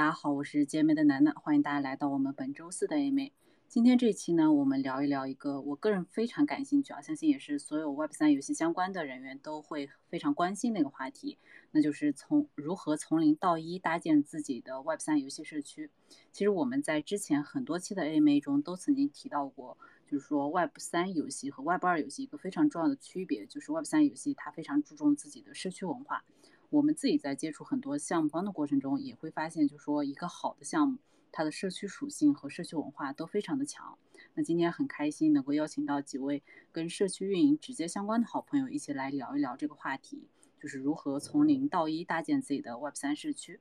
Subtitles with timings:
[0.00, 3.34] 大家好，我是杰妹的楠楠，欢迎大家来到我们本周四的 A 妹。
[3.68, 11.36] 今天这一期呢，我们聊一聊一个我个人非常感兴趣啊，相信也是所有 Web 三游戏相关的人员都会非常关心的一个话题，
[11.72, 15.90] 那就是从如何从零到一搭建自己的 Web 三游戏社区。
[16.32, 19.76] 其实我们在之前很多期的 A 妹中都曾经提到过，
[20.06, 26.24] 就是说 Web 三游戏和 Web 二游戏一个非常重要的区别，就是 Web 三游戏它非常注重自己的社区文化。
[26.70, 30.98] 我们自己在接触很多项目方的过程中，也会发现，就说一个好的项目，
[31.32, 33.98] 它的社区属性和社区文化都非常的强。
[34.34, 40.28] 那今天很开心能够邀请到几位跟社区运营直接相关的好朋友，一起来聊一聊这个话题，
[40.60, 43.58] 就是如何从零到一搭建自己的 Web 三社区。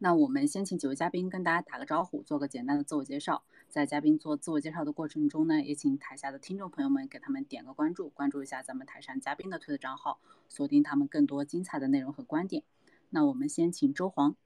[0.00, 3.42] 那我们先请几位嘉宾跟大家打个招呼，做个简单的自我介绍。
[3.68, 12.62] 在嘉宾做自我介绍的过程中呢，也请台下的听众朋友们给他们点个关注，关注一下咱们台上嘉宾的推特账号，锁定他们更多精彩的内容和观点。
[13.10, 14.36] 那我们先请周黄。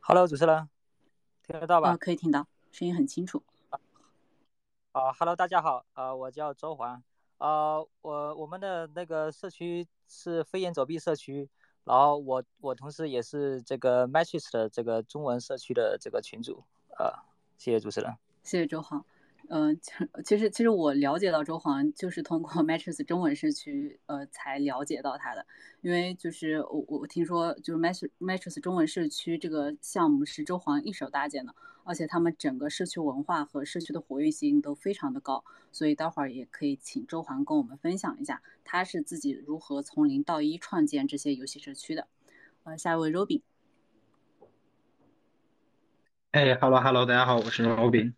[0.00, 0.68] Hello，主持人，
[1.46, 1.96] 听得到吧？
[1.96, 3.44] 可以听到，声音很清楚。
[4.90, 7.00] 啊，Hello，大家好，呃，我叫周黄，
[7.38, 11.48] 呃，我我们的那个社区是飞檐走壁社区。
[11.84, 16.64] 然后我我同时也是这个 Matrix 的这个中文社区的这个群主，
[16.98, 17.12] 呃，
[17.58, 19.04] 谢谢主持人，谢谢周航。
[19.48, 19.78] 嗯，
[20.24, 25.46] 其实其实我了解到周黄就是通过 Matrix 中文社区呃才了解到他的，
[25.82, 42.08] 因为就是我我听说就是 Matrix Matrix 中文社区这个项目是周黄一手搭建的，而且他们整个社区文化和社区的活跃性都非常的高，所以待会儿也可以请周黄跟我们分享一下他是自己如何从零到一创建这些游戏社区的。
[42.64, 43.42] 呃，下一位 Robin。
[46.30, 48.14] 哎，Hello Hello，大家好，我是 Robin。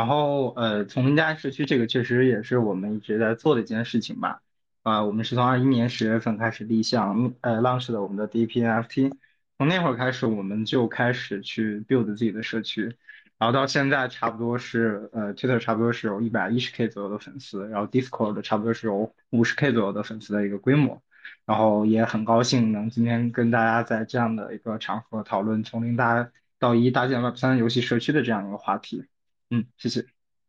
[0.00, 4.40] 然后，呃，从零家社区这个确实也是我们一直在做的一件事情吧。
[4.82, 9.12] 啊，我们是从二一年十月份开始立项，呃，launch 的我们的第一批 NFT。
[9.58, 12.96] 从那会儿开始，我们就开始去 build 自己的社区。
[13.38, 21.02] 然后到现在，差不多是，呃，Twitter 差不多是有一百一十 K 左右的粉丝，然后 Discord 差不多是有五十 K 左右的粉丝的一个规模。
[21.44, 29.04] 然后也很高兴能今天跟大家在这样的一个场合讨论从零搭到一搭建 Web 三游戏社区的这样一个话题。
[29.50, 30.04] 嗯，谢谢。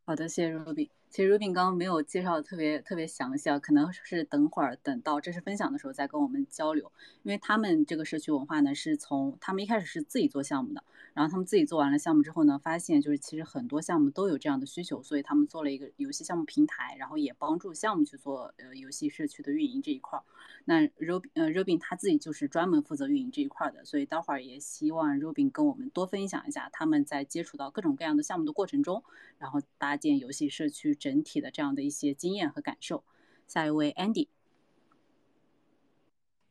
[0.05, 1.00] 好的，谢谢 Ruby。
[1.11, 6.89] 其实 Ruby 刚刚没有介绍的特别特别详细啊，可能是等会儿等到正式分享的时候再跟我们交流。
[7.23, 10.81] 因为他们这个社区文化呢，是从他们一开始是自己做项目的，
[11.13, 20.23] 然后他们自己做完了项目之后呢，发现就是其实很多项目都有这样的需求，所以他们做了一个游戏项目平台，然后也帮助项目去做呃游戏社区的运营这一块儿。
[20.63, 29.03] 那 Ruby 呃 Ruby 他自己就是专门负责运营这一块的，所以待会儿也希望 Ruby 跟我们多分享一下他们在接触到各种各样的项目的过程中，
[29.39, 30.97] 然后搭建游戏社区。
[31.01, 33.03] 整体的这样的一些经验和感受。
[33.47, 34.27] 下一位 Andy。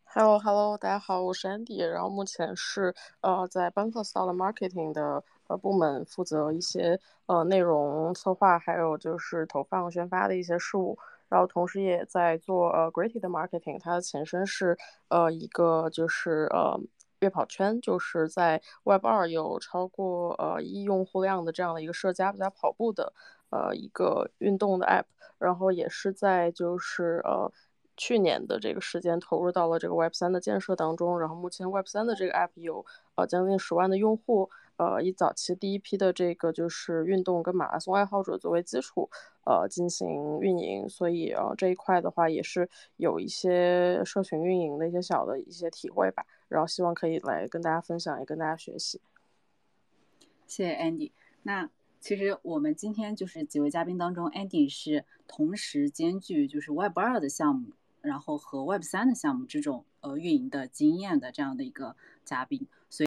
[0.02, 16.80] Hello Hello，大家好，我是 Andy，然后目前是呃在 Banker Style Marketing 的呃部门负责一些呃内容策划，还有就是投放宣发的一些事务，然后同时也在做呃 Great 的 Marketing，它的前身是呃一个就是呃
[17.20, 23.12] 悦跑圈，就是在 Web 二有超过呃一用户量的这样的一个社交加跑步的。
[23.52, 25.06] 呃，一个运动的 app，
[25.40, 27.50] 然后也是在就是呃
[27.96, 32.86] 去年的这个时间投入到了这个 Web 三的建设当中，然后目前 Web 三的这个 app 有
[33.16, 39.10] 呃将近十万的用户，呃以早期第一批的这个就是运动跟马拉松爱好者作为基础，
[39.44, 49.00] 呃进行运营，所以呃这一块的话也是有一些社群运营的一些小的一些体会吧，然后希望可以来跟大家分享，也跟大家学习。
[50.46, 51.12] 谢谢 Andy，
[51.44, 51.70] 那。
[52.02, 61.94] 其实我们今天就是几位嘉宾当中，Andy 是同时兼具就是 Web 二的项目，然后和 Web 三的项目这种呃运营的经验的这样的一个
[62.24, 63.06] 嘉宾，所以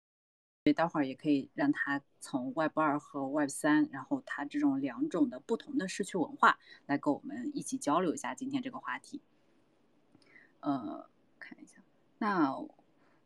[0.64, 9.22] 所以待会儿也可以让他从 Web 二和 Web 三，然后他这种两种的不同的社区文化来跟我们一起交流一下今天这个话题。
[10.60, 11.82] 呃，看一下，
[12.20, 12.64] 那。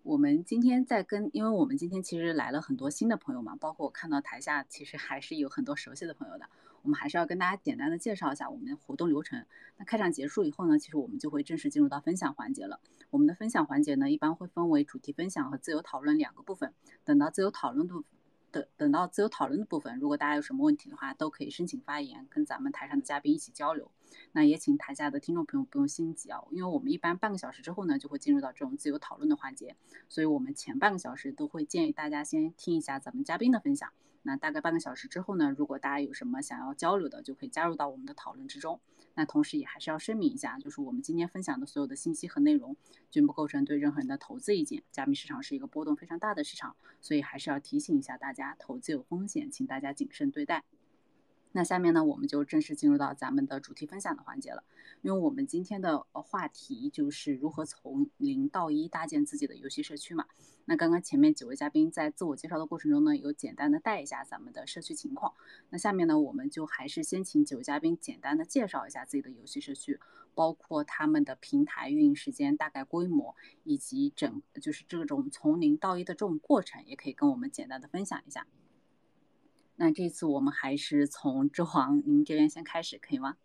[0.07, 6.47] 我们今天在跟，因为我们今天其实来了很多新的朋友嘛，包括我看到台下其实还是有很多熟悉的朋友的。
[6.81, 9.45] 我们还是要跟大家简单的介绍一下我们的活动流程。
[9.75, 12.79] 那开场结束以后呢，其实我们就会正式进入到分享环节了。
[13.09, 16.73] 我们的分享环节呢，一般会分为主题分享和自由讨论两个部分。
[17.03, 18.05] 等到自由讨论部
[18.51, 23.91] 等等到自由讨论的部分，如果大家有什么问题的话，都可以申请发言，跟咱们台上的嘉宾一起交流。
[24.31, 29.75] 那也请台下的听众朋友不用心急啊，因为我们一般半个小时之后呢，就会进入到这种自由讨论的环节，
[30.07, 33.91] 所以我们前半个小时都会建议大家先听一下咱们嘉宾的分享。
[34.23, 38.79] 那大概半个小时之后呢，如果大家有什么想要交流的，就可以加入到我们的讨论之中。
[39.17, 42.75] 那同时也还是要声明一下，就是我们今天分享的所有的信息和内容，
[43.09, 44.83] 均不构成对任何人的投资意见。
[44.91, 50.63] 加密市场是一个波动非常大的市场，所以还是要提醒一下大家，投资有风险，请大家谨慎对待。
[51.57, 54.63] 那下面呢，我们就正式进入到咱们的主题分享的环节了。
[55.01, 60.27] 因为我们今天的话题就是如何从零到一搭建自己的游戏社区嘛。
[60.65, 65.33] 那刚刚前面几位嘉宾在自我介绍的过程中呢，有简单的带一下咱们的社区情况。
[65.71, 69.99] 那下面呢，我们就还是先请几位嘉宾简单的介绍一下自己的游戏社区，
[70.35, 78.45] 包括他们的平台运营时间、大概规模，以及整就是这种从零到一的这种过程，也可以跟我们简单的分享一下。
[79.79, 83.37] 那这次我们还是从周黄您这边先开始，可以吗？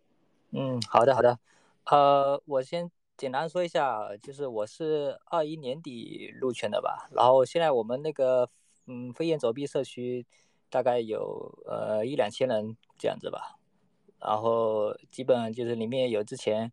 [0.49, 1.37] 嗯，好的好的，
[1.85, 8.49] 呃，我先简单说一下，就是我是二一年底入圈的吧，然后现在我们那个
[8.87, 10.25] 嗯飞檐走壁社区
[10.71, 13.59] 大概有呃一两千人这样子吧，
[14.19, 16.71] 然后基本就是里面有之前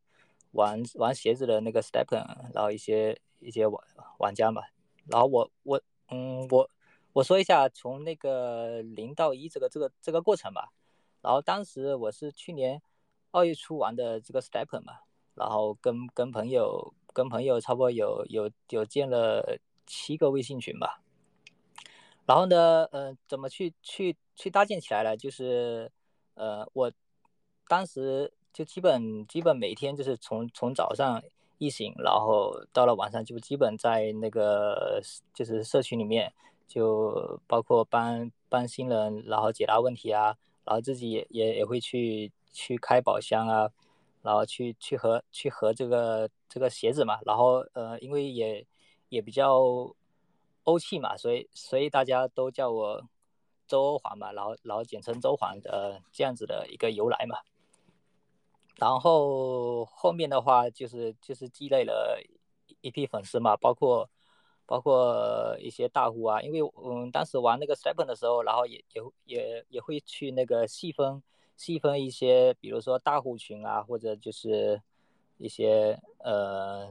[0.53, 2.25] 玩玩鞋子的那个 Stepen，
[2.55, 3.85] 然后一些一些玩
[4.19, 4.63] 玩家嘛，
[5.05, 6.71] 然后我我嗯我。
[7.12, 10.71] 我说一下从那个零到一这个这个这个过程吧，
[11.21, 12.81] 然后当时我是去年
[13.33, 15.01] 二月初玩的这个 Stepper 嘛，
[15.35, 19.59] 然后跟跟朋友跟朋友差不多有有有建了
[19.89, 21.03] 七个微信群吧，
[22.27, 25.17] 然后呢，呃，怎么去去去搭建起来了？
[25.17, 25.91] 就是
[26.35, 26.93] 呃，我
[27.67, 31.21] 当时就基本基本每天就是从从早上
[31.59, 35.03] 一醒，然后到了晚上就基本在那个
[35.35, 36.33] 就是社群里面。
[36.70, 43.69] 就包括帮帮新人，然后解答问题啊，然后自己也也也会去去开宝箱啊，
[44.22, 48.64] 然后去去和去和这个这个鞋子嘛，然后呃，因为也
[49.08, 49.58] 也比较
[50.62, 53.02] 欧气嘛，所以所以大家都叫我
[53.67, 57.37] 周欧皇嘛，然后然后简称周皇的这样子的一个由来嘛。
[58.76, 62.22] 然后后面的话就是就是积累了
[62.81, 64.08] 一批粉丝嘛，包括。
[64.70, 71.20] 包括一些大户啊，因为嗯，当时玩那个 Stepen 的时候，然后也也也也会去那个细分
[71.56, 74.81] 细分一些，比如说大户群啊，或者就是
[75.38, 76.84] 一些呃，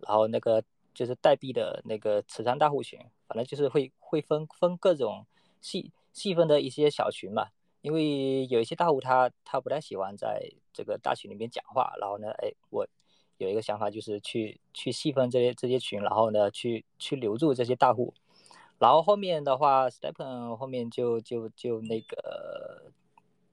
[0.00, 0.60] 然后那个
[0.92, 5.24] 就是代币的那个慈善大户群，反正就是会会分分各种
[5.60, 7.46] 细细分的一些小群嘛。
[7.80, 12.84] 因为有一些大户他他不太喜欢在这个大群里面讲话，然后呢，哎我。
[13.44, 18.14] 有一个想法就是去去细分这些这些群，然后呢去去留住这些大户，
[18.78, 22.90] 然后后面的话，Stepen 后面就就就那个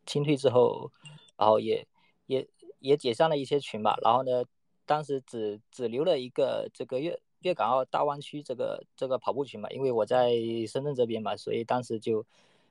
[0.06, 0.92] 清退之后，
[1.38, 1.86] 然后也
[2.26, 2.48] 也
[2.80, 4.44] 也解散了一些群吧，然后呢，
[4.86, 10.32] 当时只只留了一个这个粤粤港澳大湾区这个这个跑步群嘛，因为我在
[10.68, 12.26] 深圳这边嘛，所以当时就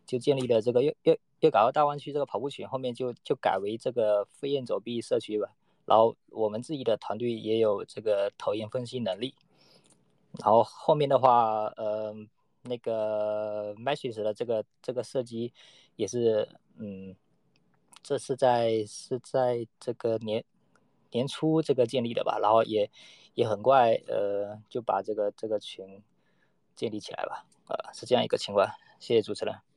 [0.06, 5.50] 就建立了这个粤粤粤港澳大湾区这个跑步群，后面就就改为这个飞燕走壁社区吧。
[5.90, 9.34] 然后我们自己的团队也有这个投研分析能力，
[10.38, 12.14] 然后后面的话，呃，
[12.62, 15.52] 那个 Message 的这个这个设计
[15.96, 16.48] 也是，
[16.78, 17.16] 嗯，
[18.04, 20.44] 这是在是在这个年
[21.10, 22.88] 年初这个建立的吧，然后也
[23.34, 26.00] 也很快，呃，就把这个这个群
[26.76, 28.64] 建立起来吧，呃，是这样一个情况。
[29.00, 29.69] 谢谢主持人。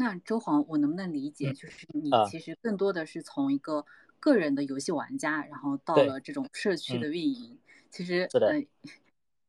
[0.00, 3.84] 那周黄，我能不能理解，就是你其实更多的是从一个
[4.18, 7.10] 个人的游戏玩家，然后到了这种社区的。
[7.10, 7.58] 运营，
[7.90, 8.62] 其实呃，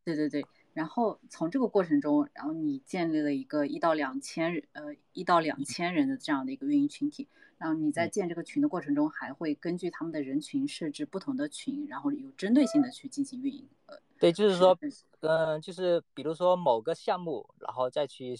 [0.03, 7.29] 对对对，然后从这个过程中，然后你建立了一个一到两千人，呃，一到两千人的这样的一个运营群体，
[7.61, 13.69] 然后你在建这个群的过程中，还会根据他们的人群设置不同的群，然后有针对性的去进行运营。
[13.85, 14.77] 呃，对，就是说，
[15.21, 18.35] 嗯，就是比如说某个项目，然后再去。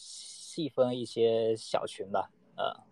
[0.51, 2.83] 细分一些小群吧，呃，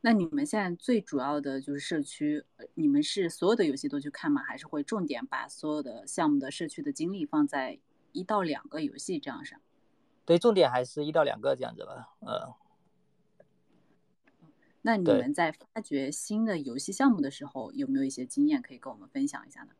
[0.00, 4.42] 那你们现在最主要的就是社区，你们是所有的游戏都去看吗？
[4.42, 7.78] 还是会重点把所有的项目的社区的精力放在
[8.12, 9.60] 一到两个游戏这样上？
[10.24, 12.54] 对，重点还是一到两个这样子吧，呃。
[14.86, 19.70] 那你们在发掘新的游戏项目的时候，有没有一些经验可以跟我们分享一下呢？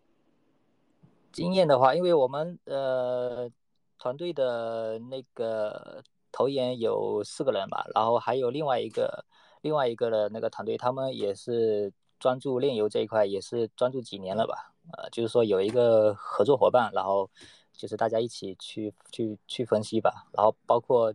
[1.30, 3.50] 经验的话，因为我们呃。
[3.98, 9.24] 团队的那个投研有四个人吧，然后还有另外一个
[9.62, 14.74] 另外一个的那个团队，他们也是专注炼油这一块，也是专注几年了吧？
[14.92, 17.28] 呃，就是说有一个合作伙伴，然后
[17.72, 21.12] 就是大家一起去去去分析吧，然后包括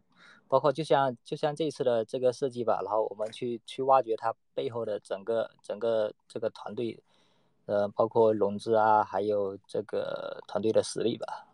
[0.51, 7.01] 包括就像就像这次的这个设计吧，然后我们去去挖掘它背后的整个整个这个团队，
[7.67, 11.47] 呃，包括融资啊，还有这个团队的实力吧。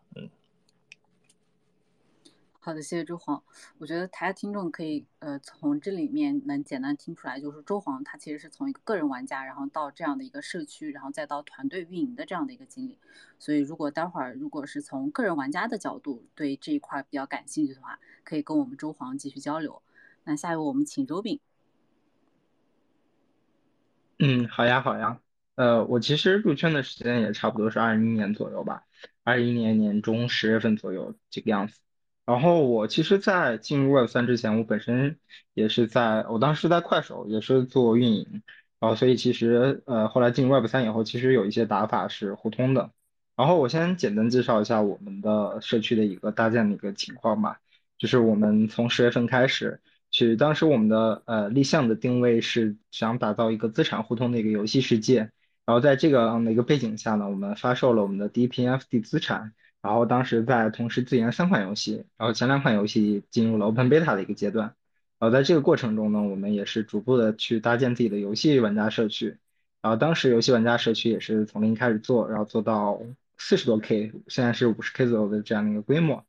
[2.60, 3.42] 好的，谢谢周黄。
[3.78, 12.98] 我觉得台下听众可以呃从这里面能简单听出来，就是周黄他其实是从一个个人玩家，然后到这样的一个社区，然后再到团队运营的这样的一个经历。
[13.38, 19.80] 所以如果待会儿如果是从个人玩家的角度对这一块比较感兴趣的话，可以跟我们周黄继续交流。
[20.24, 21.40] 那下一位我们请周炳。
[24.18, 25.20] 嗯，好呀，好呀。
[25.54, 28.84] 呃，我其实入圈的时间也差不多是二一年左右吧，
[29.24, 31.78] 二一年年中十月份左右这个样子。
[32.28, 35.18] 然后我其实，在进入 Web 三之前，我本身
[35.54, 38.42] 也是在，我当时在快手也是做运营，
[38.78, 42.90] 然后所以其实呃，后来进入 Web 三以后，其实有一些打法是互通的。
[43.34, 47.60] 然后我先简单介绍一下我们的社区的一个搭建的一个情况吧，
[47.96, 49.80] 就是我们从十月份开始，
[50.10, 55.30] 去当时我们的呃立项的定位是想打造一个资产互通的一个游戏世界，
[55.64, 59.54] 然后在这个样的一个背景下呢，我们发售了我们的第一批 NFT 资产。
[59.80, 64.74] 然后当时在同时自研三款游戏，然后前两款游戏进入了 Open Beta 的一个阶段。
[65.18, 69.36] 然后在这个过程中呢，我们也是逐步的去搭建自己的游戏玩家社区。
[69.80, 73.00] 然后当时游戏玩家社区也是从零开始做，然后做到
[73.36, 76.24] 四十多 K，现在是五十 K 左右的这样的一个规模。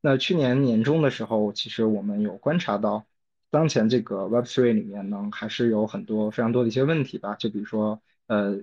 [0.00, 3.04] 那去年年中的时候，其实我们有观察到，
[3.50, 7.34] 当前这个 Web3 里面呢，还是有很多非常多的一些问题吧。
[7.34, 8.58] 就比如说，呃，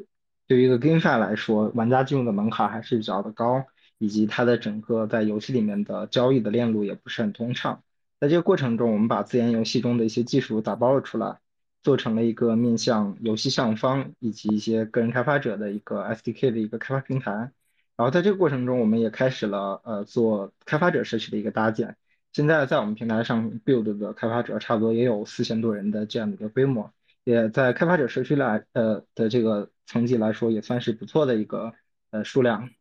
[0.48, 3.66] 对于一个 GameFi 来说，玩家进入的门槛还是比较的高。
[4.02, 7.84] 以及它的整个在游戏里面的交易的链路也不是很通畅，
[8.20, 11.38] 在这个过程中，我们把自研游戏中的一些技术打包了出来，
[11.84, 17.52] 做成了一个面向游戏项目方以及一些个人开发者的一个 SDK 的一个开发平台。
[17.96, 21.96] 然后在这个过程中，我们也开始了呃做开发者社区的一个搭建。
[22.34, 26.92] 现在在我们平台上 build 的开发者差不多也有四千多人的这样的一个规模，
[27.24, 31.74] 也在开发者社区来呃的这个层级来说，也算是不错的一个
[32.10, 32.72] 呃数量。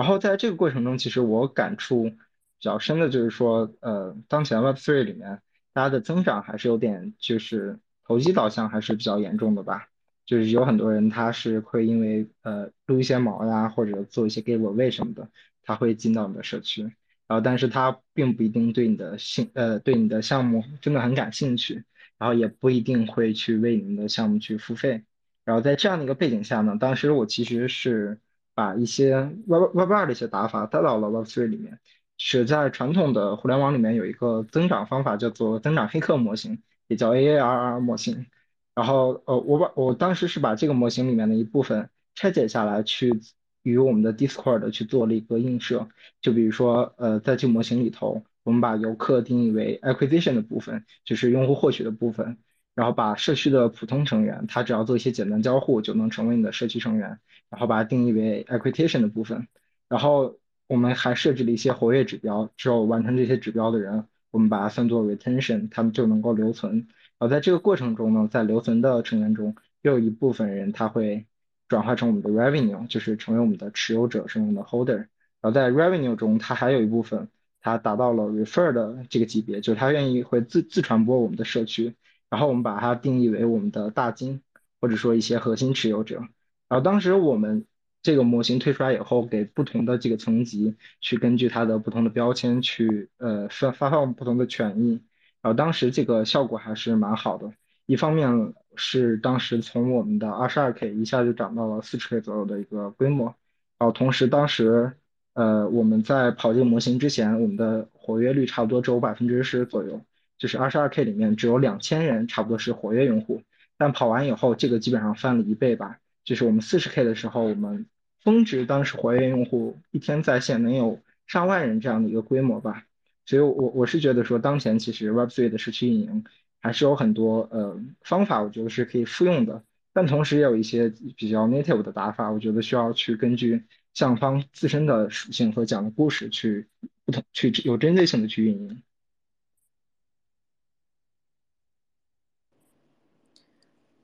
[0.00, 2.16] 然后在这个过程中，其实我感触比
[2.58, 5.42] 较深的就是说，呃，当前 Web3 里面
[5.74, 9.88] 大家的增长还是有点就是投机导向还是比较严重的吧。
[10.24, 15.28] 就是有很多人他是会因为呃撸一些毛呀，或者做一些 giveaway 什么的，
[15.62, 16.84] 他会进到你的社区，
[17.26, 21.84] 然后但是他并不一定对你的兴呃对你的项目真的很感兴趣，
[22.16, 25.04] 然后也不一定会去为你们的项目去付费。
[25.44, 28.18] 然后在这样的一个背景下呢，当时我其实是。
[28.54, 29.16] 把一些
[29.46, 31.78] Web Web 二的一些打法带到了 Web 3里面，
[32.18, 38.26] 是在传统的互联网里面有一个增长方法叫做增长黑客模型，也叫 AARR 模型。
[38.74, 43.20] 然后呃，我把我当时是把这个模型里面的一部分拆解下来，去
[43.62, 45.88] 与我们的 Discord 去做了一个映射。
[46.20, 52.38] 就比如说呃，在这个模型里头，我们把游客定义为 Acquisition 的部分，就是用户获取的部分。
[52.74, 57.18] 然后把社区的普通成员，他只要做一些简单交互，就能成为你的社区成员。
[57.50, 59.48] 然后把它定义为 acquisition 的部分。
[59.88, 66.86] 然后我们还设置了一些活跃指标，只有完成这些指标的人，我们把它算作 retention，他们就能够留存。
[67.18, 71.26] 然后在这个过程中呢，在留存的成员中，又有一部分人他会
[71.68, 75.06] 转化成我们的 revenue，就是成为我们的持有者，成为我们的 holder。
[75.42, 77.28] 然后在 revenue 中，它还有一部分，
[77.60, 81.94] 它达到了 refer 的这个级别，就是他愿意会自自传播我们的社区。
[82.28, 84.40] 然后我们把它定义为我们的大金，
[84.80, 86.22] 或者说一些核心持有者。
[86.70, 87.66] 然后当时我们
[88.00, 95.02] 这个模型推出来以后，给不同的这个层级去根据它的不同的标签去呃发发放不同的权益。
[95.42, 97.52] 然后当时这个效果还是蛮好的。
[97.86, 103.34] 一方面是当时从我们的二十二 K 一下就涨到了四十 K 左右的一个规模。
[103.76, 104.92] 然后同时当时
[105.34, 110.00] 呃我们在跑这个模型之前，我们的活跃率差不多只有百分之十左右。
[110.38, 113.42] 就是二十二 K 里面只有两千人，差不多是活跃用户，
[113.76, 115.98] 但跑完以后，这个基本上翻了一倍吧。
[116.30, 117.86] 就是我们四十 K 的时候，我们
[118.20, 122.86] 峰值当时活跃用户一天在线能有上万人这样的一个规模吧。
[123.26, 126.24] 所以，我我是觉得说，当前其实 Web3 的社区运营
[126.60, 129.64] 还是有很多呃方法，我觉得是可以复用的。
[129.92, 136.68] 但同时也有一些比较 native 的打法，我觉得需要去根据向方自身的属性和讲的故事去
[137.04, 138.80] 不同去有针对性的去运营。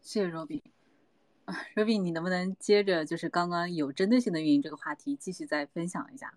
[0.01, 0.76] 谢谢 Robin。
[1.51, 6.35] 啊，Robin，你能不能接着就是刚刚有针对性的运营这个话题，继续再分享一下？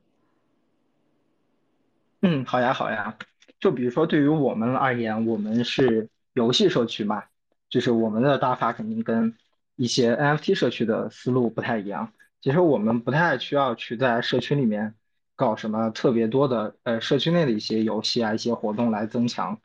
[2.21, 3.17] 嗯，好呀，好呀。
[3.59, 7.23] 就比如说对于我们而言，我们是游戏社区嘛，
[7.69, 9.35] 就是我们的打法肯定跟
[9.75, 12.13] 一些 NFT 社区的思路不太一样。
[12.41, 14.93] 其实我们不太需要去在社区里面
[15.35, 19.59] 搞什么特别多的呃社区内的一些游戏啊、一些活动来增强。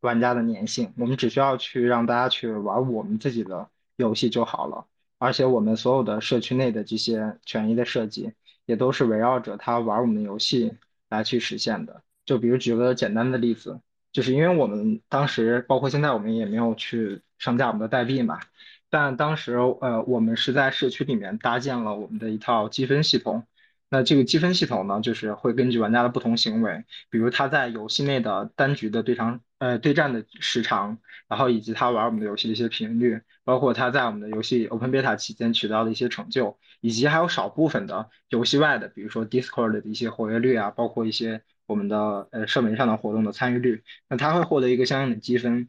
[0.00, 3.66] 玩家的粘性，我们只需要去让大家去玩我们自己的
[4.00, 4.86] 游戏就好了。
[5.18, 8.32] 而且我们所有的社区内的这些权益的设计，
[8.64, 10.72] 也都是围绕着他玩我们的游戏
[11.08, 12.02] 来去实现的。
[12.24, 13.80] 就比如举个简单的例子，
[14.12, 18.40] 就是因为我们当时，包括现在，我们也没有去上架我们的代币嘛。
[18.88, 23.46] 但当时，呃，我们是在社区里面搭建了我们的一套积分系统。
[23.88, 30.98] 那这个积分系统呢，就是会根据玩家的不同行为，比如他在游戏内的单局的对场，呃，对战的时长，
[31.28, 45.68] 然后以及他玩我们的游戏的一些频率，包括他在我们的游戏 Open Beta 期间取到的一些成就，以及还有少部分的游戏外的，比如说 Discord 的一些活跃率啊，包括一些我们的呃社媒上的活动的参与率，那他会获得一个相应的积分。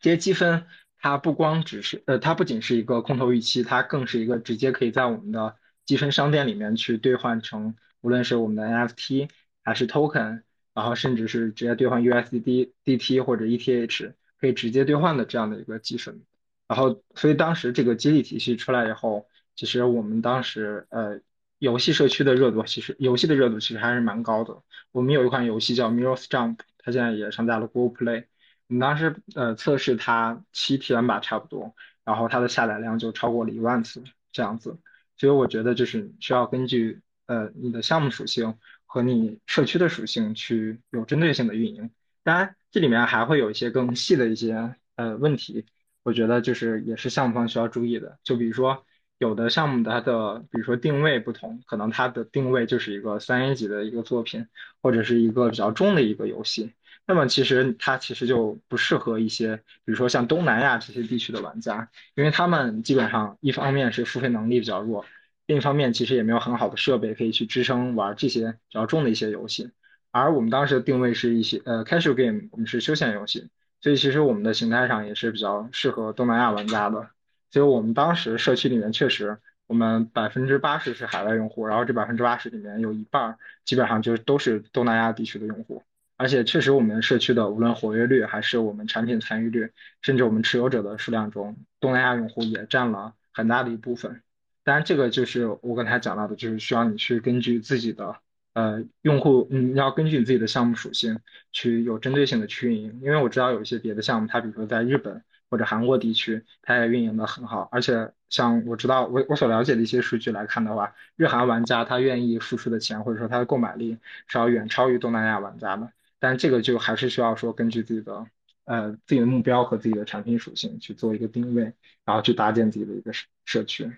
[0.00, 0.66] 这些积分
[1.00, 9.28] 它不光只是，呃，它不仅是一个空投预期，它更是一个直接可以在我们的积分商店里面去兑换成，无论是我们的 NFT
[9.64, 10.42] 还是 Token，
[10.78, 16.22] 然后甚至是直接兑换 USD、DT 或者 ETH，可以直接兑换的这样的一个积分。
[16.68, 21.20] 然后，所以当时这个激励体系出来以后，其实我们当时，呃，
[21.58, 24.62] 游戏社区的热度，其实游戏的热度其实还是蛮高的。
[24.92, 28.26] 我们有一款游戏叫 Mirror's Jump，它现在也上架了 Google Play。
[28.68, 34.78] 我们当时呃测试它七天吧，差不多，然后它的下载量就超过了一万次这样子。
[35.16, 38.54] 所以我觉得就是需要根据呃你的项目属性
[38.88, 41.90] 和你社区的属性去有针对性的运营。
[42.24, 45.66] 当然这里面还会有一些更细的一些呃问题，
[46.02, 48.18] 我觉得就是也是项目方需要注意的。
[48.24, 48.84] 就比如说
[49.18, 54.46] 有的项目它的比如说定位不同，可能它的定位就是一个三 A 级的一个作品，
[54.82, 56.72] 或者是一个比较重的一个游戏。
[57.06, 65.06] 那么其实它其实就不适合一些，比如说像东南亚这些地区的玩家，因为他们基本上一方面是付费能力比较弱，
[65.48, 69.70] 另一方面其实也没有很好的设备可以去支撑玩这些比较重的一些游戏。
[70.10, 73.48] 而我们当时的定位是一些呃 casual game，我们是休闲游戏，
[73.80, 77.08] 所以其实我们的形态上也是比较适合东南亚玩家的。
[77.50, 85.82] 所以我们当时社区里面确实，我们百分之八十是海外用户，然后这百分之八十里面有一半基本上就都是东南亚地区的用户。
[86.18, 89.70] 而且确实，我们社区的无论活跃率，还是我们产品参与率，
[90.02, 94.20] 甚至我们持有者的数量中，东南亚用户也占了很大的一部分。
[94.68, 98.14] 当然，这个就是我刚才讲到的，就是需要你去根据自己的
[98.52, 101.18] 呃用户，你要根据你自己的项目属性
[101.52, 103.00] 去有针对性的去运营。
[103.02, 107.66] 因为我知道有一些别的项目，它比如说在日本或者韩国地区，它也运营的很好。
[107.72, 115.90] 而且像我知道我我所了解的一些数据来看的话，日韩玩家他愿意付出的钱，或者说他的购买力是要远超于东南亚玩家的。
[116.18, 118.26] 但这个就还是需要说根据自己的
[118.66, 121.72] 呃自己的目标和自己的产品属性去做一个定位，
[122.04, 123.90] 然后去搭建自己的一个社社区。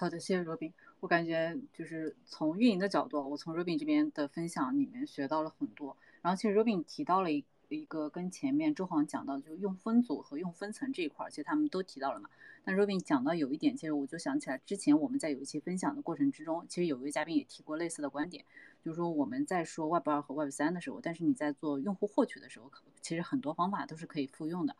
[0.00, 0.72] 好的，谢谢罗宾。
[1.00, 5.94] 我感觉就是从运营的角度，我从 Robin 这边的分享里面学到了很多。
[6.22, 12.30] 然后其实 Robin 提到了一一个跟前面周航讲到，就用分组和用分层这一块，其实他们都提到了嘛。
[12.64, 18.42] 但 Robin 讲到有一点，其实我就想起来之前我们在有一期分享的过程之中，其实有一位嘉宾也提过类似的观点。
[18.82, 24.74] 就是说我们在说 Web 二和 Web 三的时候，但是你在做用户获取的时候，其实很多方法都是可以复用的。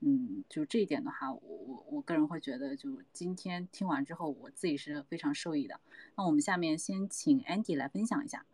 [0.00, 5.78] 嗯，就这一点的话，我我我个人会觉得，就今天听完之后，我自己是非常受益的。
[6.16, 8.44] 那我们下面先请 Andy 来分享一下。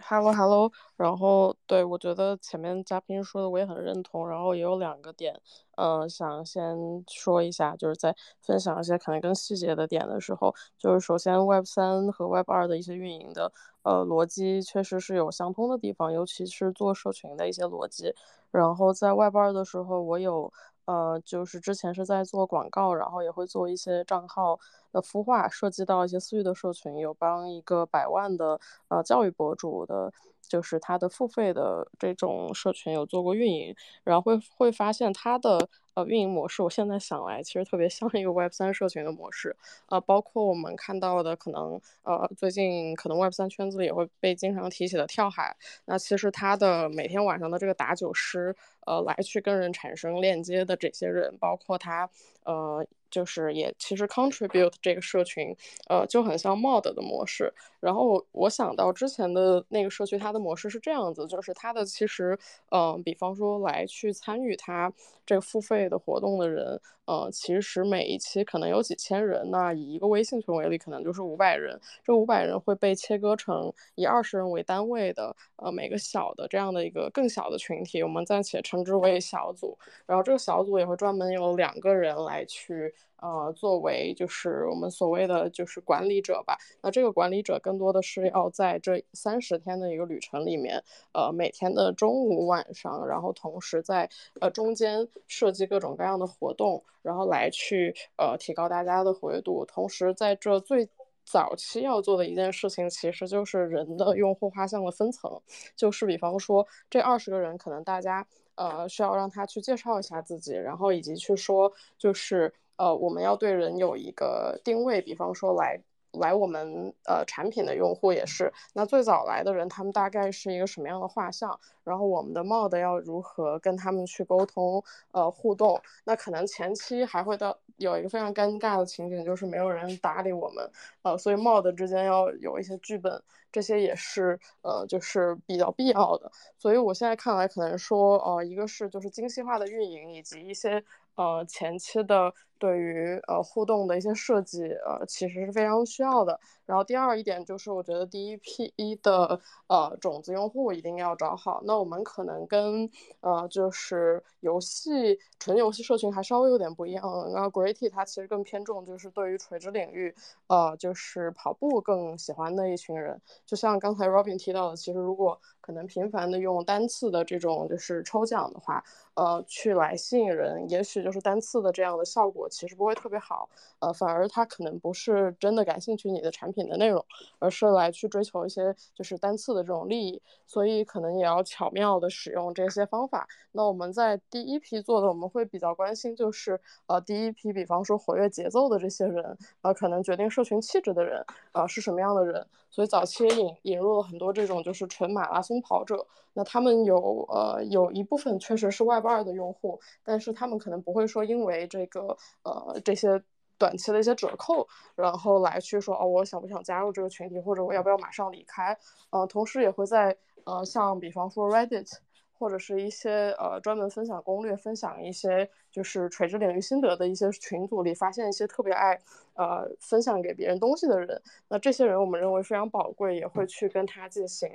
[0.00, 5.38] Hello，Hello，然后对我觉得前面嘉宾说的我也很认同，然后也有两个点，
[5.76, 18.14] 嗯，想先说一下，就是在分享一些可能更细节的点的时候，就是首先 Web 三和 Web 二的一些运营的呃逻辑确实是有相通的地方，尤其是做社群的一些逻辑，
[18.52, 20.52] 然后在 Web 二的时候，我有。
[20.88, 24.58] 呃，就是之前是在做广告，然后也会做一些账号
[24.92, 30.12] 的孵化，涉及到一些私域的社群，有帮一个百万的呃教育博主的。
[30.48, 39.54] 就是他的付费的这种社群有做过运营，然后会会发现他的呃运营模式，我现在想来其实特别像一个 Web 三社群的模式，
[39.90, 52.08] 呃，包括我们看到的可能呃最近可能 Web 三圈子里也会被经常提起的跳海，那其实他的每天晚上的这个打酒师，呃，来去跟人产生链接的这些人，包括他
[52.48, 52.86] 呃。
[53.10, 55.56] 就是也其实 contribute 这个社群，
[55.88, 57.50] 呃，就很像 mod 的模式。
[57.80, 62.38] 然后我想到之前的那个社区，它的模式是这样子，就是它的其实，
[62.70, 64.92] 嗯，比方说来去参与它
[65.24, 69.50] 这个付费的活动的人，呃，其实每一期可能有几千人。
[69.50, 71.80] 那以一个微信群为例，可能就是五百人。
[72.04, 79.78] 这五百人会被切割成以二十人为单位的，呃，每个小的这样的一个更小的群体，我们暂且称之为小组。
[80.04, 82.94] 然后这个小组也会专门有两个人来来去。
[83.20, 90.80] 呃，作为就是我们所谓的就是管理者吧，那这个管理者更多的是要在这三十天的一个旅程里面，
[91.12, 94.08] 呃，每天的中午、晚上，然后同时在
[94.40, 100.88] 呃中间设计各种各样的活动，然后来去呃提高大家的活跃度，同时在这最
[101.24, 105.42] 早期要做的一件事情，其实就是人的用户画像的分层，
[105.74, 108.24] 就是比方说这二十个人，可能大家
[108.58, 115.80] 呃需要让他去介绍一下自己，然后以及去说就是呃我们要对人有一个定位，比方说来。
[116.12, 121.58] 来我们呃产品的用户也是，那最早来的人，他们大概是一个什么样的画像？
[121.84, 125.80] 然后我们的 mod 要如何跟他们去沟通呃互动？
[126.04, 130.70] 那可能前期还会到有一个非常尴尬的情景，就是没有人搭理我们，
[131.02, 136.30] 呃，所以 mod 之间要有一些剧本，这些也是呃就是比较必要的。
[136.58, 140.82] 所以我现在看来，可能说呃一个是就是精细化的运营，以及一些
[141.18, 142.32] 呃前期的。
[142.60, 146.40] 对于呃互动的一些设计，呃其实是非常需要的。
[146.68, 148.70] 然后第二一点就是，我觉得第一批
[149.02, 151.62] 的呃种子用户一定要找好。
[151.64, 157.02] 那我们可能跟呃就是游戏纯游戏社群还稍微有点不一样。
[157.32, 160.14] 那 Greaty 它其实更偏重就是对于垂直领域，
[160.48, 163.18] 呃就是跑步更喜欢的一群人。
[163.46, 172.46] 就像刚才 Robin 提到的，其实如果可能频繁的用单次的这种就是抽奖的话，呃去来吸引人，也许就是单次的这样的效果。
[172.50, 177.04] 其实不会特别好，呃，反而他可能不是真的感兴趣你的产品品的内容，
[177.38, 183.28] 而是来去追求一些就是单次的这种利益，所以可能也要巧妙的使用这些方法。
[183.52, 192.44] 那我们在第一批做的，我们会比较关心，就是呃第一批，比方说活跃节奏的这些人，呃，可能决定社群气质的人，呃，是什么样的人？
[192.70, 203.22] 所以早期引引入了很多这种就是纯马拉松跑者，那他们有呃有一部分确实是 Web 二的用户，但是他们可能不会说因为这个呃这些
[203.58, 208.78] 短期的一些折扣，然后来去说哦我想不想加入这个群体，或者我要不要马上离开？
[209.10, 211.92] 呃，同时也会在呃像比方说 Reddit。
[212.40, 218.96] 或者是一些呃专门分享攻略、分享一些就是垂直领域心得的一些群组里，发现一些特别爱
[219.34, 221.20] 呃分享给别人东西的人。
[221.48, 224.48] 那这些人我们认为非常宝贵，也会去跟他进行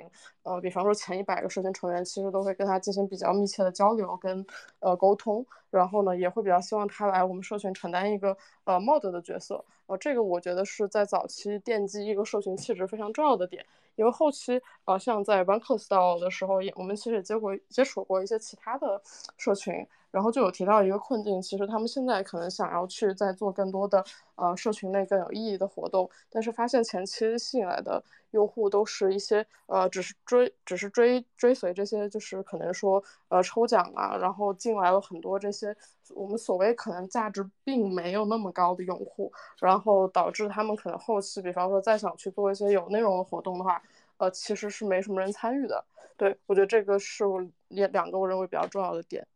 [0.44, 4.46] 呃，比方说前一百个社群成员其实都会跟他进行比较密切的交流跟
[4.80, 5.44] 呃沟通。
[5.76, 9.64] 然后呢，也会比较希望他来我们社群承担一个呃 mod 的角色。
[9.86, 13.64] 呃，这个我觉得是在早期奠基一个社群气质非常重要的点。
[13.96, 19.00] 因为后期，呃，像在 Banker Style 的时候，也我们其实也接过接触过一些其他的
[19.36, 24.04] 社群，然后就有提到一个困境，其实他们现在可能想要去再做更多的，
[24.36, 28.00] 呃，社群内更有意义的活动，但是发现前期吸引来的
[28.30, 35.76] 用户都是一些，呃，只是追，只是追追随这些，就是可能说，呃，抽奖啊，然后进来了很多这些
[36.14, 43.82] 我们所谓可能价值并没有那么高的用户，然后导致他们可能后期，比方说再想去做一些有内容的活动的话。
[44.16, 45.84] 呃，其实是没什么人参与的。
[46.16, 49.26] 对我觉得这个是我两两个我认为比较重要的点。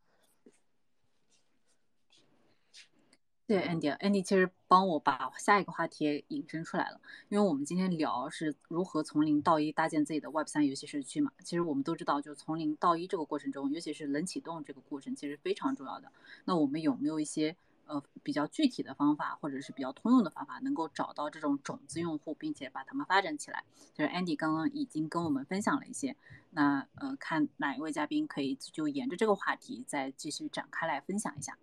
[3.48, 11.32] 对，Andy，Andy 其实帮我把下一个话题引申出来了，因为我们今天聊是如何从零到一搭建自己的 Web 三游戏社区嘛。
[11.42, 16.12] 其实我们都知道，就从零到一这个过程中，尤其是冷启动这个过程，其实非常重要的。
[16.44, 17.56] 那我们有没有一些？
[17.90, 23.64] 呃，比较具体的方法，或者是比较通用的方法，能够找到这种种子用户，并且把他们发展起来。
[23.94, 26.14] 就是 Andy 刚刚已经跟我们分享了一些，
[26.50, 31.56] 那呃，看哪一位嘉宾可以就沿着这个话题再继续展开来分享一下。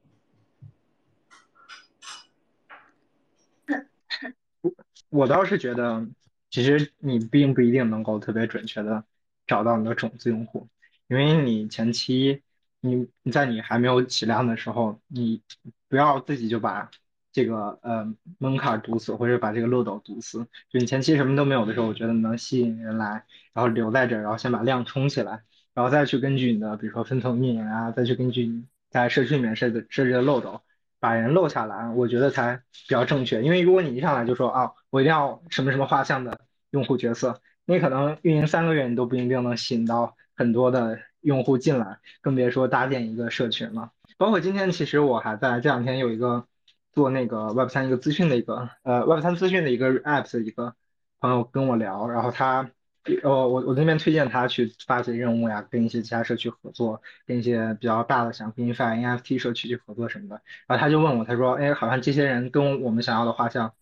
[4.61, 4.73] 我
[5.09, 6.07] 我倒是觉得，
[6.49, 9.03] 其实你并不一定能够特别准确的
[9.47, 10.67] 找到你的种子用户，
[11.07, 12.41] 因为你前期。
[12.81, 15.41] 你你在你还没有起量的时候，你
[15.89, 16.91] 不要自己就把
[17.31, 20.45] 这个呃门槛堵死，或者把这个漏斗堵死。
[20.69, 25.41] 就你前期什么都没有的时候，我觉得能吸引人来，然后留在这儿，然后先把量冲起来，
[25.73, 30.61] 然后再去根据你的比如说分层运营啊，再去根据你在社区里面设的设置的漏斗，
[30.99, 33.41] 把人漏下来，我觉得才比较正确。
[33.41, 40.99] 因为如果你一上来就说啊，我一定要什么什么画像的用户角色，你可能运营三个月，你都不一定能吸引到很多的。
[41.25, 43.89] 用户进来，更别说搭建一个社群了。
[44.15, 46.45] 包括今天，其实我还在这两天有一个
[46.93, 50.75] 做那个 Web 三一个资讯的一个呃 Web 三资讯的一个 App 的一个
[51.19, 52.69] 朋友跟我聊，然后他
[53.23, 60.41] 呃我我那边推荐他去发一些任务呀，跟一些其他社区合作，跟一些比较大的像 GameFi、NFT 社区去合作什么的。
[60.67, 63.73] 然后他就问我，他说，哎，好像这些人跟我们想要的画像。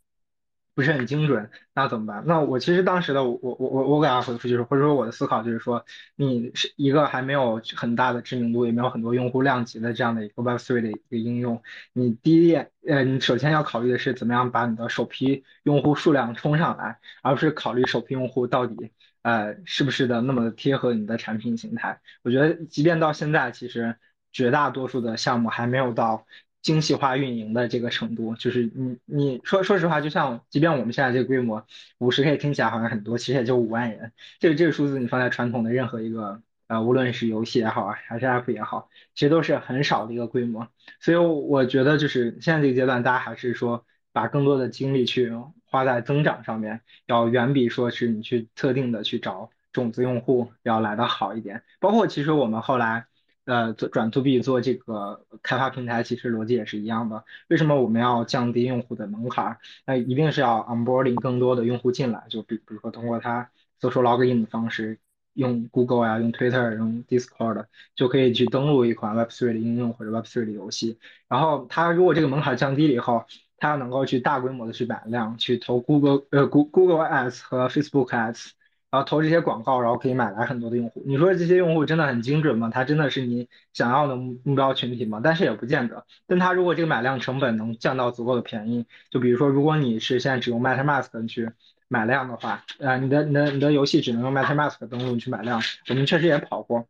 [0.75, 2.23] 不是很精准，那怎么办？
[2.25, 11.62] 那我其实当时的我我我我给他回复就是，或者说我的思考就是说，你是一个还没有很大的知名度，也没有很多用户量级的这样的一个 Web3 的一个应用，
[11.93, 18.91] 你第一点，呃，你首先要考虑的是怎么样把你的首批用户数量冲上来，而不是考虑首批用户到底
[19.23, 21.99] 呃是不是的那么贴合你的产品形态。
[22.21, 23.97] 我觉得即便到现在，其实
[24.31, 26.27] 绝大多数的项目还没有到。
[26.63, 34.13] 精细化运营的这个程度，就是你你说说实话，就像即便我们现在这个规模，五十 K 听起来好像很多，其实也就五万人。
[34.39, 40.69] 这个这个数字你放在传统的任何一个呃，无论是游戏也好啊，还是 App 也好，其实都是很少的一个规模。
[41.01, 45.33] 所以我觉得就是现在这个阶段，大家还是说把更多的精力去
[45.73, 51.63] 花在增长上面，要远比说是你去特定的去找种子用户要来的好一点。
[51.79, 53.07] 包括其实我们后来。
[53.45, 57.25] 呃，做转 to B 做这个开发平台，其实逻辑也是一样的。
[57.49, 59.57] 为什么我们要降低用户的门槛？
[59.86, 63.49] 那一定是要 onboarding 更多的用户进来，就比比如说通过他
[63.81, 64.97] social login 的方式，
[65.33, 70.97] 用 Google 啊，用 Twitter，用 Discord，就可以去登录一款 Web3 的应用或者 Web3 的游戏。
[71.27, 73.25] 然后他如果这个门槛降低了以后，
[73.63, 78.52] 他能够去大规模的去买量，去投 Google 呃 Google Ads 和 Facebook Ads。
[78.91, 81.02] 然后投这些广告，然后可以买来很多的用户。
[81.08, 82.69] 你说这些用户真的很精准吗？
[82.71, 85.19] 他真的是你想要的目标群体吗？
[85.23, 86.06] 但是也不见得。
[86.28, 91.49] 但他如果这个买量成本能降到足够的便宜，就比如说，如果你是现在只用 MetaMask 去
[91.88, 95.60] 买量的话，呃，你的你的你的游戏只能用 MetaMask 登录去买量。
[95.89, 96.86] 我们确实也跑过，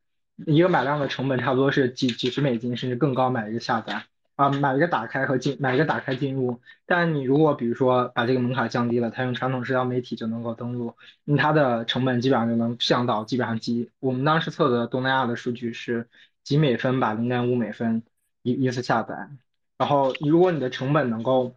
[0.46, 4.04] 一个买量的成本差不多是几几十美金，甚至更高买一个下载。
[4.36, 6.60] 啊，买一个打开和进，买一个打开进入。
[6.88, 13.92] 但你如果比如说把这个门槛降低了，他用传统社交媒体就能够登录，那它的成本基本上就能降到基本上几。
[14.00, 16.10] 我们当时测的东南亚的数据是
[16.44, 18.04] 几美分吧，零点五美分
[18.42, 19.30] 一一次下载。
[19.78, 21.56] 然后如果你的成本能够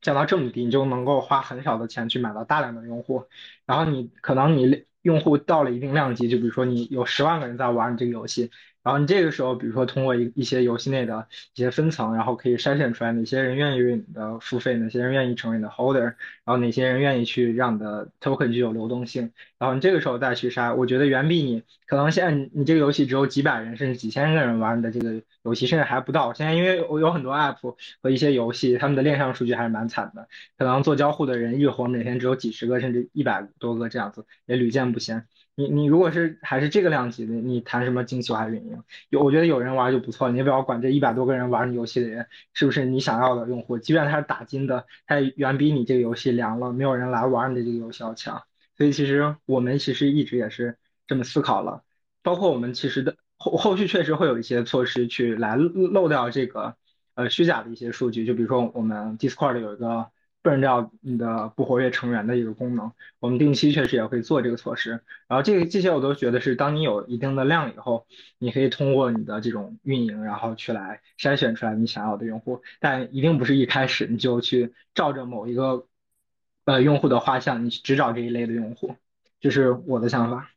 [0.00, 3.26] 降到这么低，你就能够花很少的钱去买到大量的用户。
[3.66, 8.50] 然后你可能你用户到了一定量级，就比如说你有十万个人在玩你这个游戏。
[8.86, 26.32] 然后你这个时候，比如说通过一一些游戏内的一些分层，然后可以筛选出来哪些人愿意为你的付费，哪些人愿意成为你的 holder，然后哪些人愿意去让你的 token 具有流动性，然后你这个时候再去筛，我觉得远比你可能现在你这个游戏只有几百人甚至几千个人玩的这个游戏，甚至还不到。
[26.32, 35.26] 现在因为我有很多 app 和一些游戏，他们的链上数据还是蛮惨的，可能做交互的人日活每天只有几十个甚至一百多个这样子，也屡见不鲜。
[35.58, 38.82] 你你如果是还是这个量级的，你谈什么精细化运营？
[39.08, 48.42] 有我觉得有人玩就不错，你不要管这一百多个人玩你游戏的人是不是你想要的用户，即便他是打金的，他也远比你这个游戏凉了，没有人来玩你的这个游戏要强。
[48.76, 51.82] 所以其实我们其实一直也是这么思考了，
[52.22, 56.76] 包括我们其实的后后续确实会有一些措施去来漏掉这个
[57.14, 60.10] 呃虚假的一些数据，就比如说我们 Discord 有一个。
[60.46, 64.90] 不能掉你的不活跃成员的一个功能，我们定期确实也会做这个措施。
[65.26, 68.06] 然后这个这些我都觉得是，当你有一定的量以后，
[68.38, 72.62] 你可以通过你的这种运营，然后去来筛选出来你想要的用户。
[72.78, 75.88] 但一定不是一开始你就去照着某一个
[76.64, 78.94] 呃用户的画像，你只找这一类的用户，
[79.40, 80.52] 这是我的想法。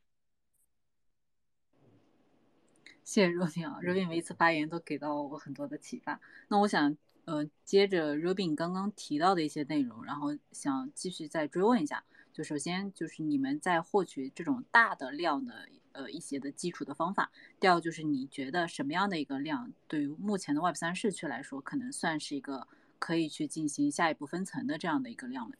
[3.04, 6.20] 谢谢若冰啊，若冰每一次发言都给到我很多的启发。
[6.48, 6.96] 那我想。
[7.30, 12.04] 呃，接着 Robin 刚刚提到的一些内容，然后想继续再追问一下。
[12.34, 17.30] 就首先就是你们在获取这种大的量的呃一些的基础的方法。
[17.60, 25.56] 第二就是你觉得什么样的一个量，对于目前的 Web 三社区来说，可能算是一个可以去进行下一步分层的这样的一个量呢？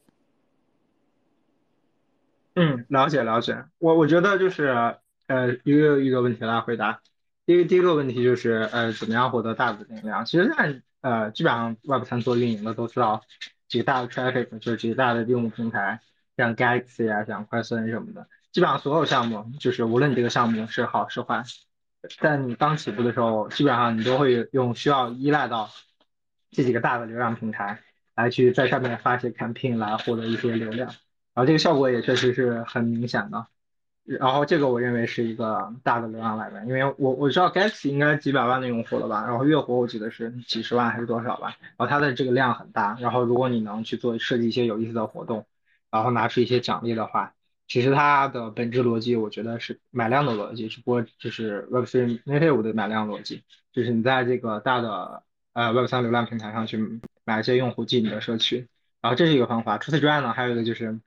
[2.54, 3.64] 嗯，了解了解。
[3.78, 4.66] 我我觉得就是
[5.28, 7.00] 呃一个一个问题来回答。
[7.46, 10.24] 第一第一个问题就是呃怎么样获得大的流量？
[10.24, 13.22] 其实在呃，基本上 Web 三做运营的都知道
[13.68, 16.00] 几个大的 traffic，就是几个大的用户平台，
[16.36, 18.28] 像 Galaxy 啊，像快森什么的。
[18.52, 21.42] 基本上所有项目，就是无论你这个项目是好是坏，
[22.20, 25.70] 在你刚起步的时候，基本上你都会用需要依赖到
[26.50, 27.80] 这几个大的流量平台
[28.14, 33.46] 来去在上面发一些 campaign 来获得一些流量，然后这个效果也确实是很明显的。
[34.04, 45.46] 然后这个我认为是一个大的流量来源，因为我我知道 Galaxy 应该几百万的用户了吧，然后月活我记得是几十万还是多少吧，然后它的这个量很大，然后如果你能去做设计一些有意思的活动，
[45.92, 47.34] 然后拿出一些奖励的话，
[47.68, 58.66] 其实它的本质逻辑我觉得是买量的逻辑，只不过就是 Web3 native 的买量逻辑，就是你在这个大的呃 Web3 流量平台上去买一些用户进你的社区，
[59.00, 59.78] 然后这是一个方法。
[59.78, 60.98] 除此之外呢，还有一个就是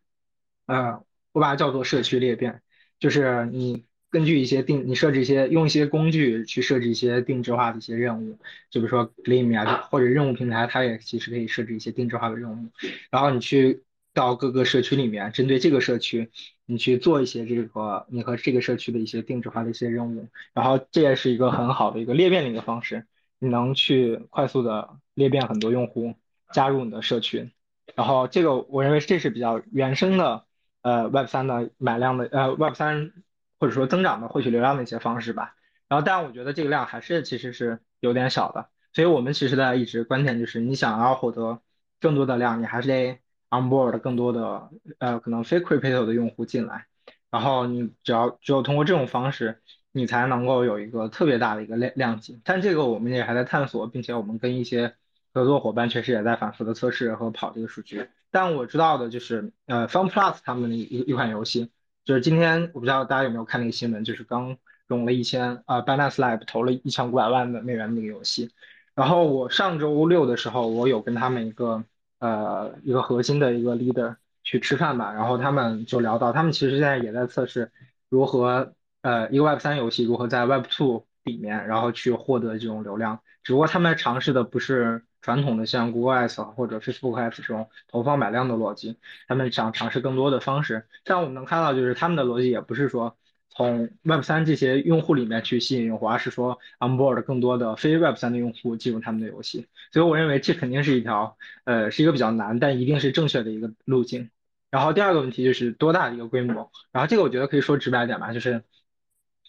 [0.68, 1.04] 呃
[1.34, 2.62] 我把它叫做社区裂变。
[3.04, 8.40] 就是你根据一些定，你设置一些用一些工具去设置一些定制化的一些任务，
[8.70, 12.70] 就比如说 Gleam 啊，或者任务平台，它也其实可以设置一些定制化的任务，
[13.12, 16.30] 然后你去到各个社区里面，针对这个社区，
[16.66, 23.06] 你去做一些这个你和这个社区的一些定制化的一些任务，然后这也是一个很好的一个裂变的一个方式，
[23.38, 26.14] 你能去快速的裂变很多用户
[26.54, 27.52] 加入你的社群，
[27.96, 30.46] 然后这个我认为这是比较原生的。
[30.84, 33.12] 呃，Web 三的买量的呃，Web 三
[33.60, 35.56] 或者说增长的获取流量的一些方式吧。
[35.90, 38.68] 然后，但我觉得这个量还是其实是有点小的。
[38.94, 41.62] 所以我们其实的一直观点就是，你想要获得
[42.00, 43.20] 更多的量，你还是得
[43.50, 44.70] onboard 更多的
[45.00, 46.86] 呃可能非 crypto 的用户进来，
[47.32, 52.42] 然后你只要只有通过这种方式，你才能够有一个特别大的一个量量级。
[52.44, 54.96] 但这个我们也还在探索，并且我们跟一些
[55.34, 58.08] 合作伙伴确实也在反复的测试和跑这个数据。
[58.30, 61.72] 但我知道的就是，呃，Fun Plus 他们的一一款游戏，
[62.04, 68.52] 就是今天我不知道大家有没有看那个新闻，就是刚融了一千，呃，Binance Lab 投了一千五百万的美元的那个游戏。
[68.96, 71.84] 然后我上周六的时候，我有跟他们一个，
[72.20, 77.72] 呃，一个核心的一个 leader 去吃饭吧，然后他们就聊到，他们其实现在也在测试
[78.10, 85.04] 如何，呃，一个 Web 三游戏如何在 Web two 里面，然后去获得这种流量，只不过他们尝试的不是。
[85.24, 90.86] 传统的像 Google Ads 或者 Facebook Ads 这种投放买量的逻辑，他们想尝试更多的方式。
[91.06, 93.16] 但我们能看到，就是他们的逻辑也不是说
[93.50, 99.68] 从 Web 三这些用户里面去吸引用户，而是说 onboard 更多的非 Web 三的用户进入他们的游戏。
[99.94, 104.30] 所以我认为这肯定是一条，呃，是一个比较难，但一定是正确的一个路径。
[104.72, 106.70] 然后第二个问题就是多大的一个规模？
[106.92, 108.64] 然后这个我觉得可以说直白点吧，就是，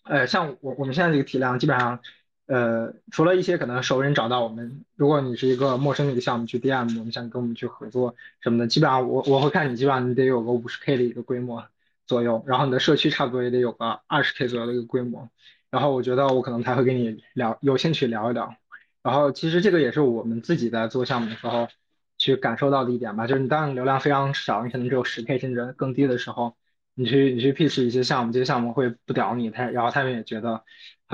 [0.04, 2.00] 呃，像我我们现在这个体量基本上。
[2.46, 11.64] 呃，除了一些可能熟人找到我们，如果你是一个陌生的一个项目去 DM，我们想跟我们去合作什么的，基本上我我会看你基本上你得有个五十 K 的一个规模
[12.07, 15.30] 左右，然后你的社区差不多也得有个二十 K 左右的一个规模，
[15.70, 18.54] 然后我觉得我可能才会跟你聊，有兴趣聊一聊。
[19.02, 21.68] 然后其实这个也是我们自己在做项目的时候
[22.18, 26.57] 去感受到的一点吧，就是你当你流量非常少，你可能只有十 K 甚至更低的时候，
[26.94, 30.62] 你去你去 pitch 一些项目，这些项目会不屌你，他然后他们也觉得。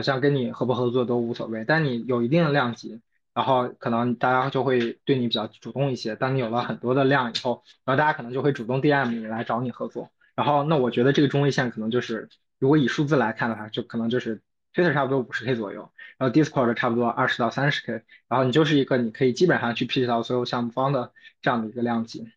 [0.01, 3.03] 好像跟你合不合作都无所谓，但你有一定的量级，
[3.35, 6.17] 然后可能大家就会对你比较主动一些。
[6.17, 10.11] 当你有了很多的量以后，然后大家可能就会主动 DM 你来找你合作。
[10.35, 14.41] 然后那我觉得这个中位线可能就是，如果以数字来看的话，就可能就是
[14.73, 22.33] Twitter 差不多五十 K 左右，然后 Discord 差不多二十到三十 K，然后你就是一个你可以基本上去 pitch 到所有项目方的这样的一个量级。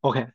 [0.00, 0.28] OK。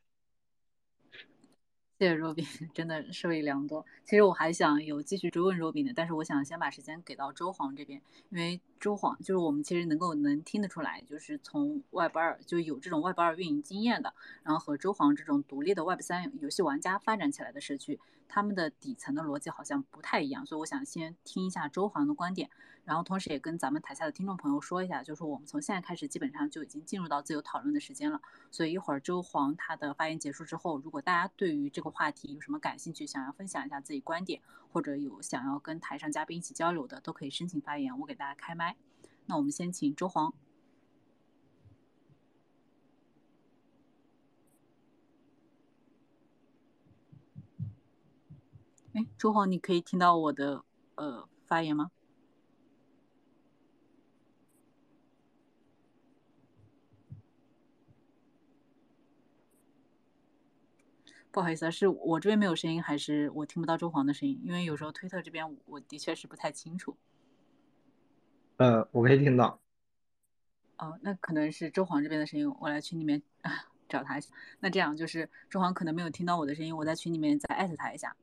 [2.00, 3.86] 谢谢若饼，真的受益良多。
[4.06, 18.00] 其实我还想有继续追问若饼的，但是我想先把时间给到周黄这边，因为周黄就是我们其实能够能听得出来，就是从 Web 二就有这种 Web 二运营经验的，然后和周黄这种独立的 Web 三游戏玩家发展起来的社区，
[18.30, 22.50] 他们的底层的逻辑好像不太一样，所以我想先听一下周黄的观点。
[22.86, 28.22] 然后同时也跟咱们台下的听众朋友说一下，就是我们从现在开始基本上就已经进入到自由讨论的时间了。
[28.50, 38.76] 所以一会儿周黄他的发言结束之后，如果大家对于这个话题有什么感兴趣，想要分享一下自己观点，或者有想要跟台上嘉宾一起交流的，都可以申请发言，我给大家开麦。
[39.26, 40.34] 那我们先请周黄。
[48.94, 50.64] 哎，周黄，你可以听到我的
[50.96, 51.92] 呃发言吗？
[61.32, 64.42] 不好意思啊，是我这边没有声音，还是我听不到周黄的声音？
[64.44, 66.98] 因为有时候推特这边我的确是不太清楚。
[68.58, 69.62] 呃，我可以听到。
[70.78, 73.22] 哦，那可能是周黄这边的声音，我来群里面
[73.88, 74.34] 找他一下。
[74.60, 78.16] 那这样就是周黄可能没有听到我的声音，我在群里面再艾特他一下。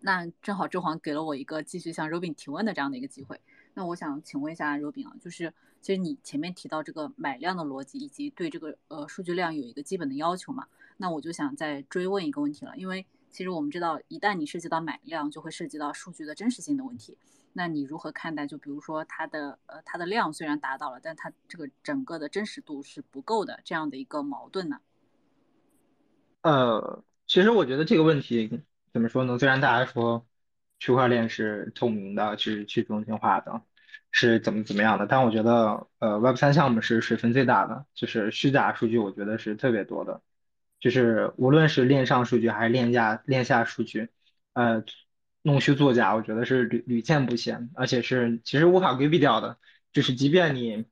[0.00, 3.40] 那正好周黄给了我一个继续向 Robin 提问的这样的一个机会。
[3.74, 10.66] 那我想请问一下 Robin 啊，就是其实你前面提到这个买量的逻辑，以及对这个呃数据量有一个基本的要求嘛？
[10.96, 17.16] 那我就想再追问一个问题了，因为其实我们知道，一旦你涉及到买量，就会涉及到数据的真实性的问题。
[17.52, 18.46] 那你如何看待？
[18.46, 24.80] 就比如说它的呃它的量虽然达到了，但它这个整个的真实度是不够的这样的一个矛盾呢？
[26.42, 28.62] 呃，其实我觉得这个问题
[28.98, 29.38] 怎么说呢？
[29.38, 30.26] 虽然大家说
[30.80, 33.62] 区块链是透明的，是去中心化的，
[34.10, 40.20] 是怎么怎么样的，但我觉得呃 Web 三项目是水分最大的，就是虚假数据，我觉得是特别多的。
[40.80, 44.08] 就是无论是链上数据还是链下链下数据，
[44.52, 44.82] 呃，
[45.42, 49.58] 弄虚作假，我觉得是屡屡见不鲜，而且是其实无法规避掉的。
[49.92, 50.86] 就是即便你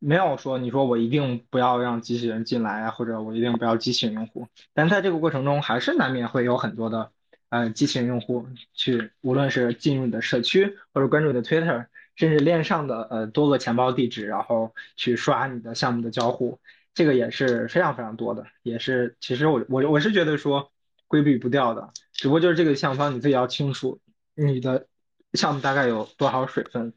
[0.00, 7.12] 没有说你说我一定不要让机器人进来啊，或者我一定不要机器人用户，但在这个过程中还是难免会有很多的
[7.52, 11.86] 呃机器人用户去，无论是进入你的社区或者关注你的 Twitter，
[12.16, 16.58] 甚至链上的呃多个钱包地址，然后去刷你的项目的交互。
[16.94, 20.72] 这个也是非常非常多的，也是其实我我我是觉得说
[21.08, 24.00] 规避不掉的，只不过就是这个项目方你自己要清楚
[24.34, 24.86] 你的
[25.34, 26.94] 项目大概有多少水分，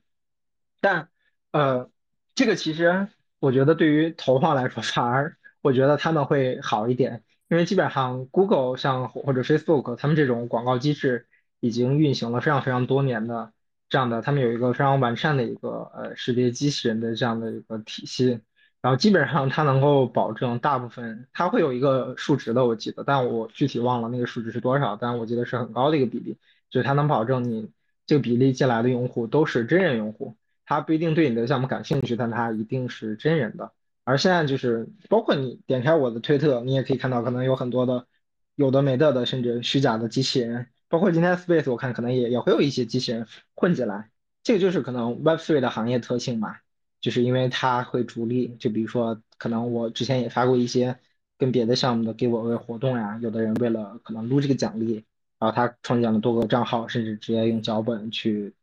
[0.79, 1.09] 但
[1.51, 1.89] 呃
[2.33, 11.27] 这个其实我觉得对于投放来说反而我觉得他们会好一点，因为基本上 Google 像或者 Facebook 他们这种广告机制
[11.59, 13.51] 已经运行了非常非常多年的。
[13.87, 18.41] 这样的，他们有一个非常完善的一个呃识别机器人的这样的一个体系，
[18.81, 26.35] 然后基本上它能够保证大部分，它会有一个数值的，我记得，但我具体忘了那个数值是多少，但我记得是很高的一个比例，
[26.71, 27.69] 就是它能保证你
[28.07, 30.35] 这个比例进来的用户都是真人用户，
[30.65, 33.71] 他不一定对你的项目感兴趣，但他一定是真人的。
[34.05, 38.07] 而现在就是包括你点开我的推特，你也可以看到可能有很多的
[38.55, 40.67] 有的没的的，甚至虚假的机器人。
[40.87, 44.11] 包括今天 Space，我看可能也也会有一些机器人混进来，
[44.43, 46.57] 这个就是可能 Web3 的行业特性嘛，
[47.01, 48.55] 就是因为它会逐利。
[48.59, 50.97] 就比如说，可能我之前也发过一些
[51.39, 55.03] 跟别的项目的 giveaway 活动呀，有的人为了可能撸这个奖励，
[55.39, 58.53] 然后他创建了多个账号，甚至直接用脚本去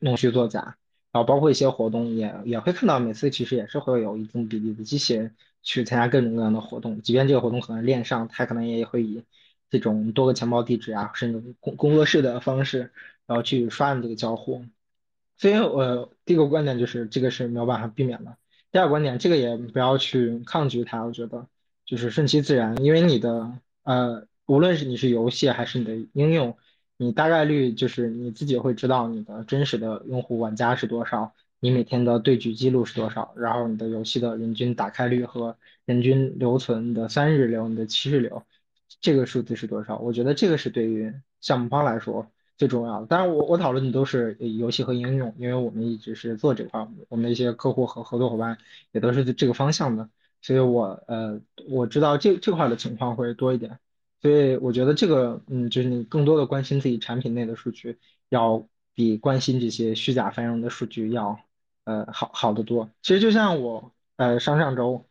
[0.00, 0.76] 弄虚作假。
[1.18, 9.24] 然后包括一些活动也也会看到，每次其实也是会有一定比例的机器人去参加各种各样的活动，即便这个活动可能链上，它可能也会以。
[9.70, 12.90] 这种多个钱包地址啊，甚至工工作室的方式，
[13.26, 14.64] 然后去刷你这个交互。
[15.36, 18.38] 所以，我第一个观点就是这个是没有办法避免的。
[18.72, 21.46] 第二个观点，这个也不要去抗拒它，我觉得
[21.84, 23.52] 就是顺其自然，因为你的
[23.82, 26.56] 呃，无论是你是游戏还是你的应用，
[26.98, 38.42] 你大概率就是你自己会知道你的真实的用户玩家是多少，你每天的对局记录是多少，然后你的游戏的人均打开率和人均留存的三日流、你的七日流。
[39.00, 39.98] 这个数字是多少？
[39.98, 42.26] 我觉得这个是对于项目方来说
[42.56, 43.06] 最重要的。
[43.06, 48.58] 当然，我我讨论的都是游戏和应用，因为我们一直是做这块，我们的一些客户和合作伙伴
[48.90, 50.10] 也都是这个方向的，
[50.42, 53.78] 所以我呃我知道这这块的情况会多一点。
[54.20, 57.98] 所以我觉得这个嗯，就是你更多的关心自己产品内的数据，
[58.28, 61.38] 要比关心这些虚假繁荣的数据要
[61.84, 62.90] 呃好好得多。
[63.02, 65.04] 其实就像我呃上上周。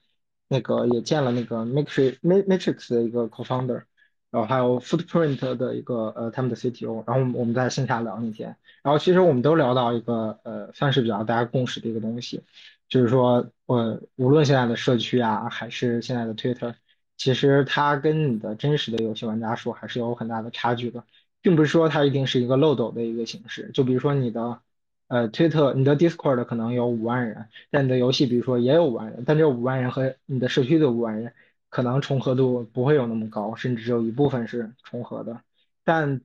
[0.50, 3.84] 那个也见了那个 Matrix Matrix 的一个 co-founder，
[4.32, 12.44] 然后还有 Footprint 的一个呃他们的 CTO，然后我们在线下聊那天，然后其实我们都聊到一个呃算是比较大家共识的一个东西，
[12.88, 16.76] 就是说呃无论现在的社区啊还是现在的 Twitter，
[17.18, 21.04] 其实它跟你的真实的游戏玩家数还是有很大的差距的，
[21.42, 24.62] 并不是说它一定是一个漏斗的一个形式，就比如说你的。
[25.10, 31.34] 呃，推特，你的 Discord 可能有五万人，但你的游戏比如说也有五万人，但这五万人和你的社区的五万人
[31.70, 35.40] 可能重合度不会有那么高，甚至只有一部分是重合的。
[35.86, 36.20] 但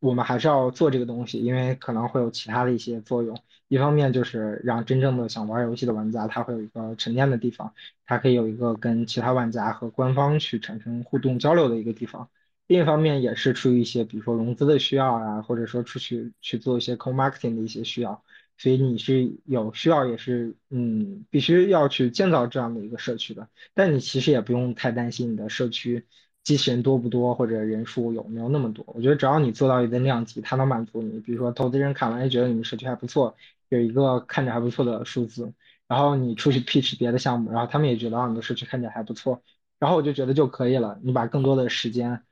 [0.00, 3.36] 我们还是要做这个东西，因为可能会有其他的一些作用。
[3.68, 7.74] 一方面就是让真正的想玩游戏的玩家，他会有一个沉淀的地方，
[8.06, 12.30] 他可以有一个跟其他玩家和官方去产生互动交流的一个地方。
[12.66, 18.22] 另一方面也是出于一些，比如说融资的需要啊，或者说出去去做一些 co-marketing 的一些需要，
[18.56, 23.48] 所以你是有需要，也是嗯，必须要去建造这样的一个社区的。
[23.74, 26.06] 但你其实也不用太担心你的社区
[26.44, 28.84] 机器人多不多，或者人数有没有那么多。
[28.88, 31.20] 我觉得只要你做到一定量级，它能满足你。
[31.20, 33.36] 比如说投资人看完也觉得你们社区还不错，
[33.68, 35.52] 有一个看着还不错的数字，
[35.86, 39.42] 然后你出去 pitch 别的项目，然后他们也觉得啊你的社区看起来还不错，
[39.78, 40.98] 然后我就觉得就可以了。
[41.02, 42.22] 你把更多的时间。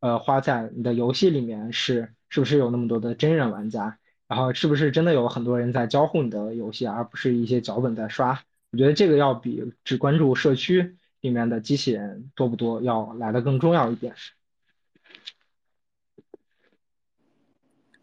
[0.00, 3.98] 呃，花在你的游戏里面是是不是有那么多的真人玩家？
[4.28, 8.40] 然后是不是真的有很多人在交互你的游戏，而不是一些脚本在刷？
[8.70, 14.14] 我觉得这个要比只关注社区里面的机器人多不多要来的更重要一点。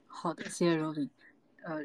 [0.07, 1.09] 好的，谢谢 Robin。
[1.63, 1.81] 呃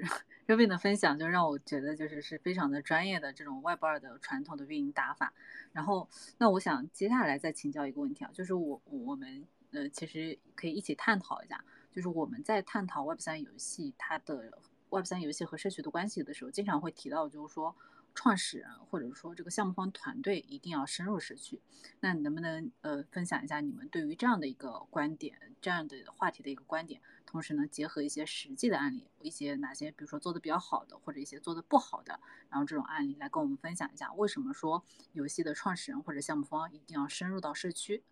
[0.47, 5.33] ，Robin 的分享就让我觉得就是是非常的专业的这种 Web 二的传统的运营打法。
[5.73, 6.09] 然后，
[6.39, 9.47] 那我想接下来再请教一个问题啊，就是我我们。
[9.73, 14.53] 呃，其实可以一起探讨一下，就是我们在探讨 Web 三游戏它的
[14.89, 17.77] Web 三游戏和社区的关系的时候，经常会提到，就是说
[18.15, 21.61] 创始人或者说这个项目方团队一定要深入社区。
[22.01, 27.01] 那你能不能呃分享一下你们对于这样的一个观点，这样的话题的一个观点？
[27.27, 38.03] 同时呢，结合一些实际的案例，一些哪些比如说做的比较好的，或者一些做的不好的，然后这种案例来跟我们分享一下，为什么说游戏的创始人或者项目方一定要深入到社区？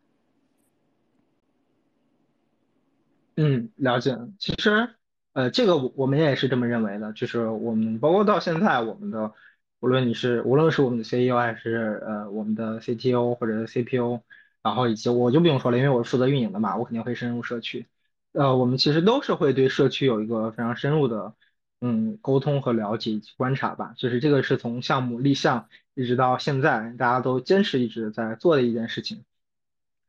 [3.34, 4.16] 嗯，了解。
[4.38, 4.94] 其实，
[5.32, 9.32] 呃，这个我们也是这么认为的，就是我们包括到现在，我们的
[9.80, 14.20] 无论你是无论是我们的 CEO 还是呃我们的 CTO 或者 CPO，
[14.62, 17.86] 然后以及我就不用说了，因为我是负责运营的嘛，我肯定会深入社区。
[18.32, 21.34] 呃，我们其实都是会对社区有一个非常深入的
[21.80, 23.94] 嗯沟通和了解以及观察吧。
[23.96, 29.24] 就是这个是从项目立项一直到现在，大家都坚持一直在做的一件事情。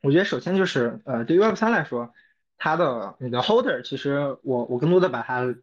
[0.01, 2.13] 我觉得首先就是呃对于 Web 三来说。
[2.61, 5.55] 它的你的 holder，其实我我更多的把它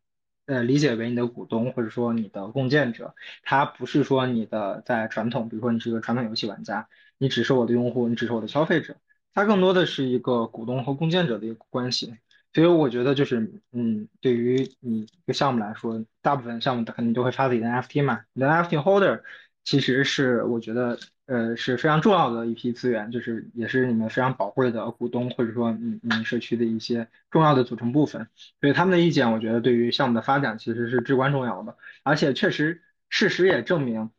[0.47, 6.89] 呃理解为你的股东或者说你的共建者，它不是说你的在传统，比如说你是一个传统游戏玩家，
[7.19, 8.97] 你只是我的用户，你只是我的消费者，
[9.35, 12.17] 它更多的是一个股东和共建者的一个关系。
[12.53, 18.23] 所以我觉得就是，嗯，对于你一个项目来说，大部分项目肯定都会发自己的 NFT 嘛。
[18.33, 19.23] 你的 NFT holder
[19.63, 28.29] 其实是我觉得，呃，是非常重要的一批资源，就是也是你们非常宝贵的股东，或者说你你们社区的一些重要的组成部分。
[28.61, 31.77] 所以他们的意见，我觉得对于项目的发展其实是至关重要的。
[32.03, 34.11] 而且确实，事实也证明，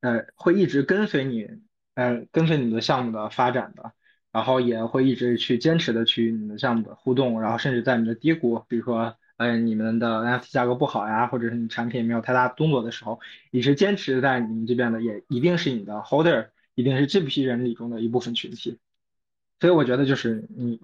[0.00, 1.48] 呃，会一直跟随你，
[1.94, 3.92] 呃，跟随你的项目的发展的。
[4.32, 13.20] 然后也会一直去坚持的去你们项目的互动，然后甚至在你的低谷，比如说，呃，你们的 NFT 价格不好呀，或者是你产品没有太大动作的时候，
[13.52, 18.78] 一直坚持在你们这边的，也一定是你的 holder，一定是这批人里中的一部分群体。
[19.60, 20.80] 所以我觉得就是你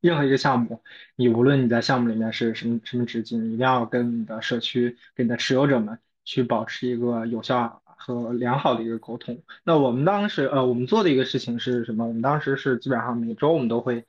[0.00, 0.82] 任何一个项目，
[1.16, 7.82] 你无论你在项目里面是什么什么职级，你一定要跟你的社区、跟你的持有者们去保持一个有效。
[7.98, 9.42] 和良好的一个沟通。
[9.64, 12.06] 那我们当时，呃，我们做的一个事情是什么？
[12.06, 14.04] 我们当时是基本上每周我们都会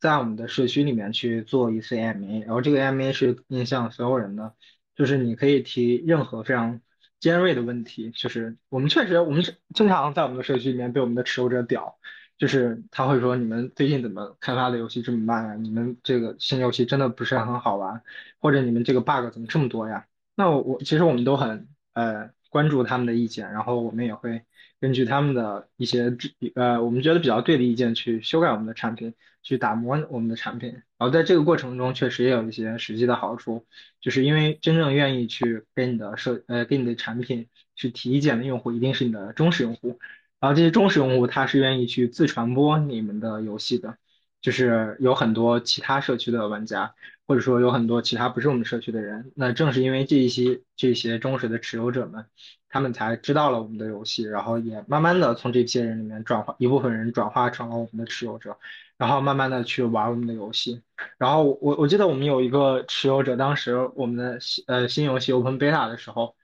[0.00, 4.54] 在我们的社区里面去做一次 AMA，然后这个 AMA 是面向所有人的，
[4.94, 6.80] 就是你可以提任何非常
[7.22, 8.10] 尖锐的问题。
[8.10, 11.96] 就是我们确实，我们是经常在我们的社区里面被我们的持有者屌，
[12.36, 15.54] 就是他会说你们最近怎么开发的游戏这么慢啊？
[15.54, 18.02] 你们这个新游戏真的不是很好玩，
[18.40, 20.06] 或者你们这个 bug 怎么这么多呀？
[20.34, 22.30] 那我我其实我们都很呃。
[22.52, 24.44] 关注他们的意见，然后我们也会
[24.82, 26.16] 根据他们的一些
[26.56, 30.70] 呃，我们觉得比较对的意见去修改我们的产品，去打磨我们的产品。
[30.72, 33.64] 然后在这个过程中，确实也有一些实际的好处，
[34.00, 40.00] 就是因为真正愿意去给你的设呃给你的产品去提意见的用户，一定是你的忠实用户。
[40.40, 43.98] 然后这些忠实用户，他是愿意去自传播你们的游戏的，
[44.40, 46.96] 就是有很多其他社区的玩家。
[47.26, 52.26] 或者说有很多其他不是我们社区的人，那正是因为这一些这些忠实的持有者们，
[52.68, 58.58] 他们才知道了我们的游戏，然后也慢慢的从这些人里面转化一部分人转化成了我们的持有者，
[58.98, 60.82] 然后慢慢的去玩我们的游戏。
[61.18, 66.34] 然后我我记得我们有一个持有者，当时我们的新呃新游戏 Open Beta 的时候，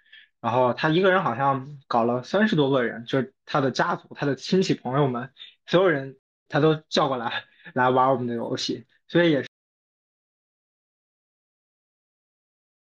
[0.40, 5.30] 然后他一个人好像搞了三十多个人，就是他的家族、他的亲戚朋友们，
[5.66, 6.16] 所有人
[6.48, 9.44] 他都叫过来来玩我们的游戏，所以也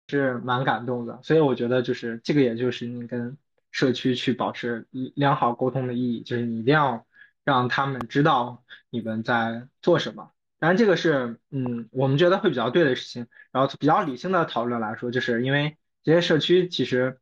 [0.08, 0.38] 是。
[0.38, 3.36] 蛮感动的，所以我觉得就是这个，也就是你跟
[3.70, 7.06] 社区去保持良好沟通的意义，就是你一定要
[7.44, 10.30] 让他们知道你们在做什么。
[10.58, 13.26] 当然，这个是嗯，我们觉得会比较对的事情。
[13.52, 17.18] 然后比较理性的讨论来说，就是因为这些社区其实。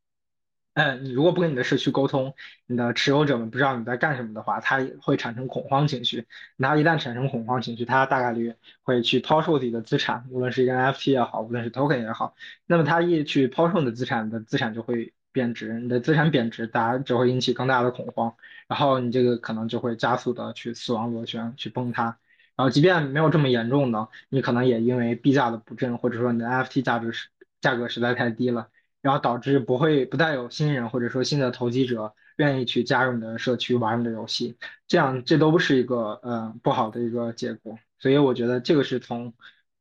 [0.77, 2.35] 嗯，你如果不跟你的社区沟通，
[2.66, 6.27] 你的持有者们不知道你在干什么的话，他会产生恐慌情绪。
[6.59, 12.35] 他一旦产生恐慌情绪，他大概率会去抛售自己的资产，无论是一个 NFT 也好，无论是 token 也好。
[12.66, 18.37] 那么他一去抛售你的资产，你的资产就会贬值，你的资产贬值，大家就会引起更大的恐慌，
[18.68, 22.18] 然后你这个可能就会加速的去死亡螺旋，去崩塌。
[22.55, 27.29] 然后即便没有这么严重的，你可能也因为币价的不振，或者说你的 NFT 价值是
[27.62, 28.68] 价格实在太低了。
[29.07, 37.79] 然后导致不会不再有新人或者说新的投机者愿意去加入你的社区玩你的游戏，这样这都不是一个呃不好的一个结果。
[38.01, 39.33] 所以我觉得这个是从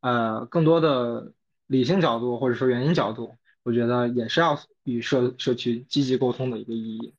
[0.02, 1.34] 呃更多的
[1.66, 7.16] 理性角度或者说原因角度，我觉得也是要与社社区积极沟通的一个意义。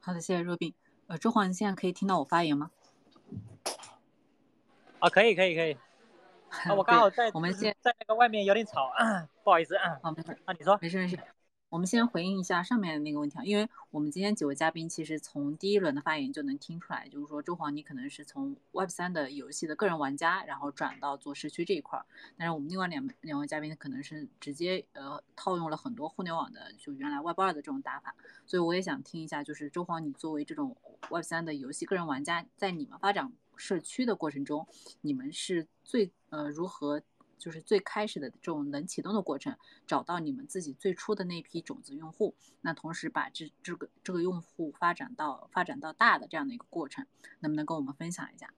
[0.00, 0.72] 好的，谢谢若冰。
[1.08, 2.70] 呃，周黄，你现在可以听到我发言吗？
[5.00, 5.76] 啊，可以，可以，可以。
[6.64, 8.90] 啊，我刚好在我们先在那个外面有点吵，
[9.44, 9.76] 不好意思。
[10.02, 10.32] 好，没事。
[10.46, 11.18] 啊，你说，没事没事。
[11.68, 22.06] 我们先回应一下上面的那个问题啊，因为我们今天几位嘉宾其实从第一轮的发言就能听出来，就是说周黄你可能是从 Web 三的游戏的个人玩家，然后转到做社区这一块儿，
[22.38, 28.14] 但是我们另外两两位嘉宾可能是直接呃套用了很多互联网的就原来 Web 二的这种打法，
[28.46, 30.74] 所以我也想听一下，就是周黄你作为这种
[31.10, 34.66] Web 三的游戏个人玩家，在你们发展社区的过程中，
[35.00, 37.02] 你们是最呃如何？
[37.44, 39.54] 就是最开始的这种冷启动的过程，
[39.86, 47.06] 找到你们自己最初的那批种子用户，那同时把这这个这个用户发展到发展到大的这样的一个过程，
[47.40, 48.54] 能不能跟我们分享一下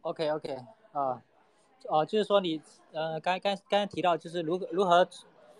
[0.00, 1.22] ？OK OK 啊，
[1.88, 2.60] 哦，就是说你
[2.90, 5.08] 呃刚刚刚刚提到就是如何如何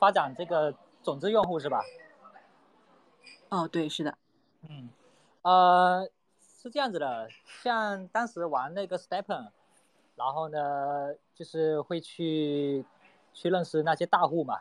[0.00, 1.80] 发展这个种子用户是吧？
[3.50, 4.18] 哦，对，是的，
[4.68, 4.88] 嗯，
[5.42, 6.10] 呃，
[6.60, 7.28] 是这样子的，
[7.62, 9.52] 像当时玩那个 Stepen。
[10.16, 12.84] 然后呢，就是会去
[13.32, 14.60] 去认识那些大户嘛，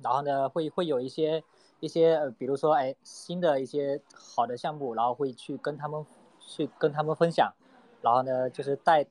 [0.00, 1.44] 然后呢，会会有一些
[1.78, 6.06] 一些呃，比如说哎，新的一些好的项目，然后会去跟他们
[6.40, 7.52] 去跟他们分享，
[8.00, 9.06] 然后呢，就是带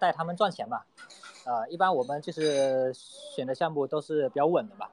[0.00, 0.82] 带他们赚钱嘛，
[1.46, 4.88] 呃，一般我们就是选的项目都是比较稳的嘛，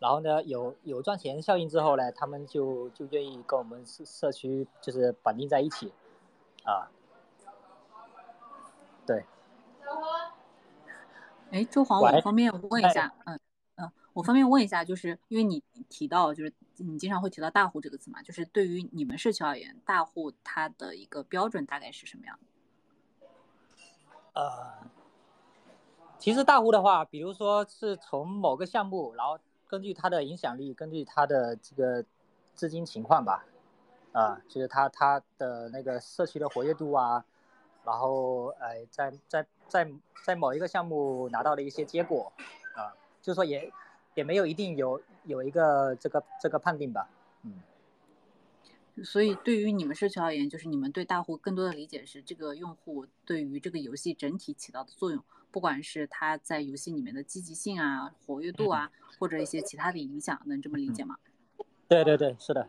[0.00, 5.92] 然后呢，有有赚钱效应之后呢，他们就就愿意跟我们社社区就是绑定在一起，
[6.64, 6.90] 啊。
[11.50, 13.38] 哎，周黄，我方便问一下，嗯
[13.76, 22.46] 嗯，我方便问一下，就是因为你提到，就是你经常会提到大户这个词嘛，就是对于你们社区而言，大户它的一个标准大概是什么样的？
[24.34, 24.74] 呃，
[26.18, 29.36] 其实大户的话，比如说是从某个项目，然后
[29.66, 32.04] 根据它的影响力，根据它的这个
[32.54, 33.44] 资金情况吧，
[34.12, 37.24] 啊，就是它它的那个社区的活跃度啊。
[37.84, 39.90] 然后，呃，在在在
[40.24, 42.32] 在某一个项目拿到了一些结果，
[42.76, 43.72] 啊，就是说也
[44.14, 47.08] 也没有一定有有一个这个这个判定吧，
[47.42, 47.62] 嗯。
[49.02, 61.16] 所以对于你们社区而言，就是你们对大户更多的理解是这个用户对于这个游戏整体起到的作用，不管是他在游戏里面的积极性啊、活跃度啊，或者一些其他的影响，能这么理解吗？
[61.88, 62.68] 对对对，是的。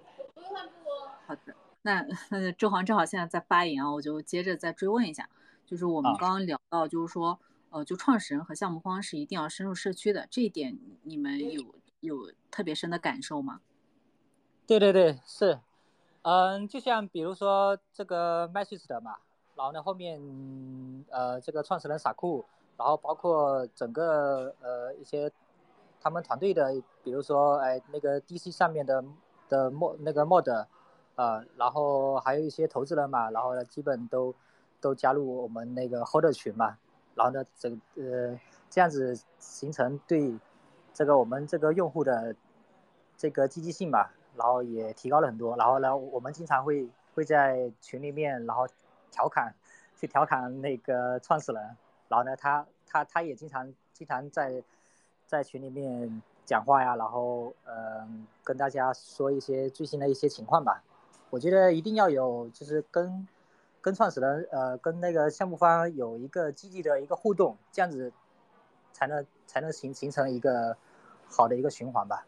[1.28, 1.54] 好的。
[1.84, 5.28] 那那周航正好现在在发言啊，我就接着再追问一下，
[5.66, 7.40] 就是我们刚刚聊到，就是说，
[7.72, 13.62] 呃，就创始人和项目方是一定要深入社区的，这一点你们有有特别深的感受吗？
[14.68, 15.60] 对对对，是，
[16.22, 19.16] 嗯，就像比如说这个 s t e r 嘛，
[19.56, 20.22] 然后呢后面
[21.10, 22.46] 呃这个创始人傻酷，
[22.78, 25.32] 然后包括整个呃一些
[26.00, 29.04] 他们团队的，比如说哎那个 DC 上面的
[29.50, 30.68] 的 mod 那个 mod。
[31.16, 34.34] 呃，然后还有一些投资人嘛，然后呢，基本都
[34.80, 36.78] 都加入我们那个 Hold 群嘛，
[37.16, 38.40] 然后呢，这呃
[38.70, 40.40] 这样子形成对
[40.94, 42.36] 这个我们这个用户的
[43.18, 45.56] 这个积极性吧，然后也提高了很多。
[45.58, 48.66] 然后呢，我们经常会会在群里面，然后
[49.12, 49.54] 调侃
[49.98, 54.64] 去调侃那个创始人，然后呢，他他他也经常经常在
[55.28, 60.82] 在群里面讲话呀，然后嗯跟大家说一些最新的一些情况吧。
[61.32, 63.28] 我觉得一定要有，就是跟
[63.82, 68.12] 跟创始人，呃，跟那个项目方有一个积极的一个互动，这样子
[68.92, 70.78] 才能才能形形成一个
[71.28, 72.28] 好的一个循环吧。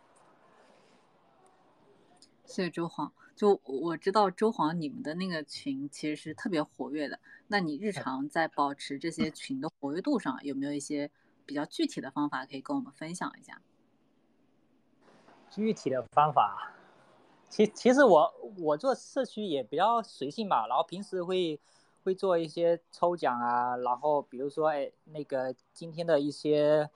[2.45, 3.12] 谢谢周黄。
[3.36, 11.12] 就我知道周黄你们的那个群其实是特别活跃的，那你日常在保持这些群的活跃度上，有没有一些
[11.45, 13.60] 比较具体的方法可以跟我们分享一下？
[15.49, 16.72] 具体的方法。
[17.54, 21.60] 其其实我我做社区也比较随性吧，然后平时会
[22.04, 26.89] 会做一些抽奖啊，然后比如说哎那个今天的一些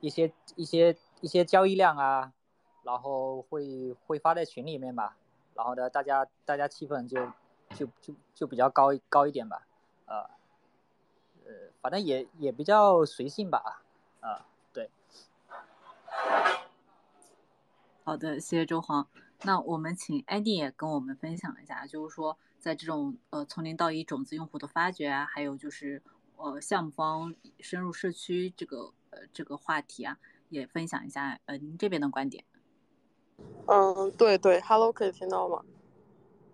[0.00, 2.30] 一些一些一些交易量啊，
[2.82, 5.16] 然后会会发在群里面吧，
[5.54, 7.16] 然后呢大家大家气氛就
[7.74, 9.66] 就就就比较高高一点吧，
[10.04, 10.16] 呃
[11.46, 13.82] 呃反正也也比较随性吧，
[14.20, 14.44] 啊
[14.74, 14.90] 对。
[18.04, 19.08] 好的，谢谢周黄。
[19.44, 26.02] 那我们请 Andy 也跟我们分享一下，就是说在这种呃从零到一种子用户的发掘啊，还有就是
[26.36, 30.18] 呃项目方深入社区这个呃这个话题啊，
[30.48, 32.44] 也分享一下呃您这边的观点。
[33.66, 35.64] 嗯，对对，Hello，可以听到吗？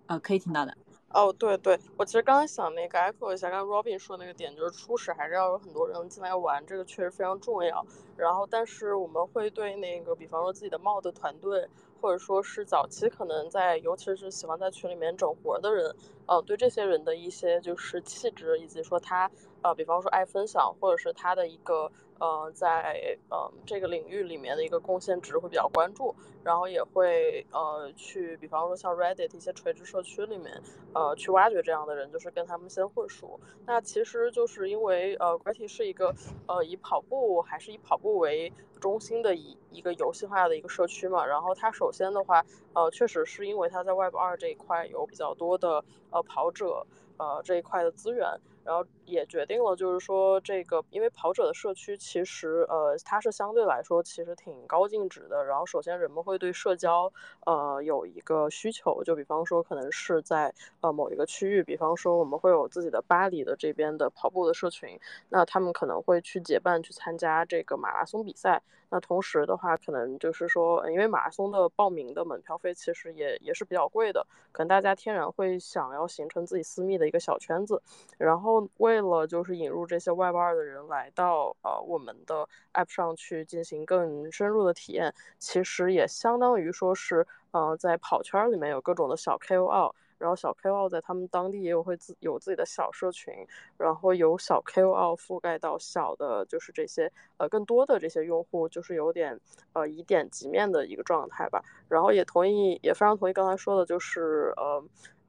[0.06, 0.76] 呃，可以听到的。
[1.10, 7.84] 哦，对对，我其实刚刚想那个 echo 一下，刚刚 Robin 说那个点，就是初始还是要有很多人进来玩，这个确实非常重要。
[8.16, 11.66] 然后，但是我们会对那个，比方说自己的 mod 团队，
[12.00, 15.94] 或者说是早期可能在，尤其是喜欢在群里面整活的人，
[16.26, 19.30] 呃，对这些人的一些就是气质，以及说他，
[19.62, 21.90] 呃，比方说爱分享，或者是他的一个。
[22.20, 30.60] 呃，在呃这个领域里面的一个贡献值会比较关注，然后也会呃去，比方说像 Reddit 一些垂直社区里面，
[30.92, 33.38] 呃去挖掘这样的人，就是跟他们先混熟。
[33.64, 36.12] 那其实就是因为呃 g r a t 是一个
[36.48, 46.84] 呃以跑步还是以跑步为中心的一一个游戏化的一个社区嘛，然后它首先的话，呃确实是因为它在 Web 二这一块有比较多的呃跑者
[47.16, 48.26] 呃这一块的资源。
[48.64, 55.44] 然后也决定了，就是说这个，因为跑者的社区其实，呃，它是相对来说其实挺高净值的。
[55.44, 57.10] 然后首先人们会对社交，
[57.46, 64.98] 呃，有一个需求，就比方说可能是在呃某一个区域，比方说我们会有自己的巴黎的这边的跑步的社群，
[65.30, 68.62] 那他们可能会去结伴去参加这个马拉松比赛。
[68.90, 77.82] 那同时的话，可能就是说，因为马拉松的报名的门票费其实也也是比较贵的，可能大家天然会想要形成自己私密的一个小圈子，
[78.16, 89.92] 然后为为了就是引入这些 Web 二的人来到呃我们的 App 上去进行更深入的体验，其实也相当于说是呃在跑圈里面有各种的小 KOL。
[90.18, 93.32] 然后小 KOL 在他们当地也有会自有自己的小社群，
[93.76, 99.38] 然后有小 KOL 覆盖到小的，就是这些呃更多的这些用户，就是有点
[99.74, 101.62] 呃以点及面的一个状态吧。
[101.88, 104.82] 然后也同意，也非常同意刚才说的，就是呃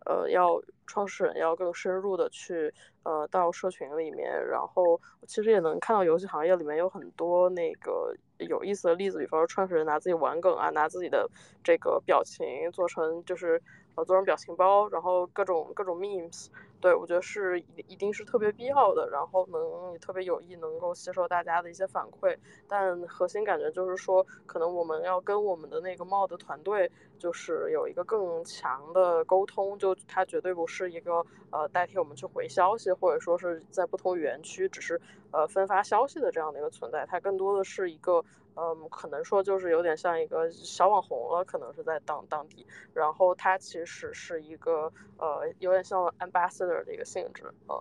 [0.08, 0.60] 呃要
[0.90, 2.74] 创始人要更深入的去
[3.04, 11.30] 呃到社群里面，然后其实也能看到游戏行业里面有很多那个有意思的例子，比方说创始人拿自己玩梗啊，拿自己的
[11.64, 13.62] 这个表情做成就是
[14.00, 16.48] 呃做成表情包，然后各种各种 memes。
[16.82, 22.38] 对，我觉得是一定是特别必要的，然后能也特别有益，能够吸收大家的一些反馈。
[22.70, 29.78] 但核心感觉就是说，可能我们要跟我们的那个 mod 团队，就是有一个更强的沟通。
[29.78, 37.06] 就它绝对不是一个呃代替我们去回消息，或者说是在不同园区只是呃分发消息的这样的一个存在。
[37.06, 38.24] 它更多的是一个。
[38.62, 47.80] 嗯，可能说就是有点像一个小网红了，可能是在当当地，然后他其实是一个呃，有点像 ambassador 的一个性质啊。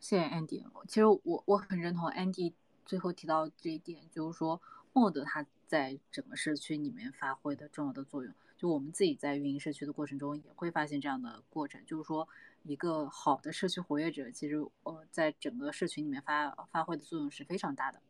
[0.00, 2.54] 谢谢 Andy，其实我我很认同 Andy
[2.86, 4.58] 最后提到这一点，就是说
[4.94, 8.32] Mod 它在整个社区里面发挥的重要的作用。
[8.56, 12.26] 就我们自己在运营社区的过程中，也会发现这样的过程，就是说。
[12.62, 18.02] 一个好的社区活跃者，其实呃，在整个社群里面发发挥的作用是非常大的。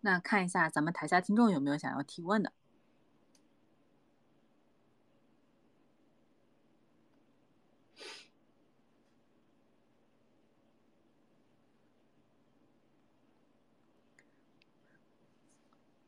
[0.00, 2.52] 那看一下咱们台下听众有没有想要提问的，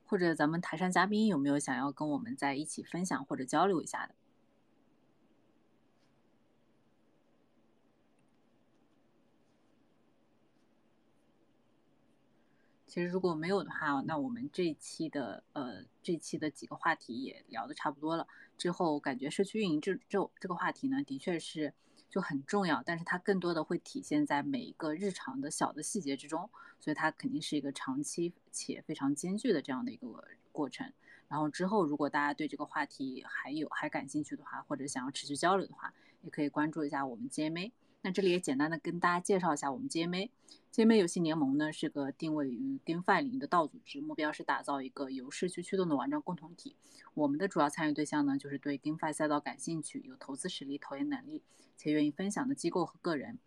[0.05, 4.15] 或者咱们台上嘉宾有没有想要跟我们在一起分享或者交流一下的？
[12.97, 18.27] 其实如果没有的话，那我们这一期的呃这期的几个话题也聊得差不多了。
[18.57, 21.75] 之后感觉社区运营这这这个话题呢，的确是
[22.09, 26.49] 就很重要，但是它更多的会体现在每一个日常的小的细节之中，
[26.81, 30.91] 所以它肯定是一个长期且非常艰巨的这样的一个过程。
[31.29, 35.93] 然后之后如果大家对这个话题还有还感兴趣的话，或者想要持续交流的话，
[36.23, 37.73] 也可以关注一下我们 GMA。
[38.03, 40.31] 那这里也简单的跟大家介绍一下我们 GMA。
[40.73, 46.77] GMA 游戏联盟呢是个定位于 GameFi 领域的道组织，目标是打造一个由社区驱动的网站共同体。
[47.15, 51.43] 我们的主要参与对象呢就是对 GameFi 赛道感兴趣、有投资实力、投研能力
[51.77, 53.39] 且愿意分享的机构和个人。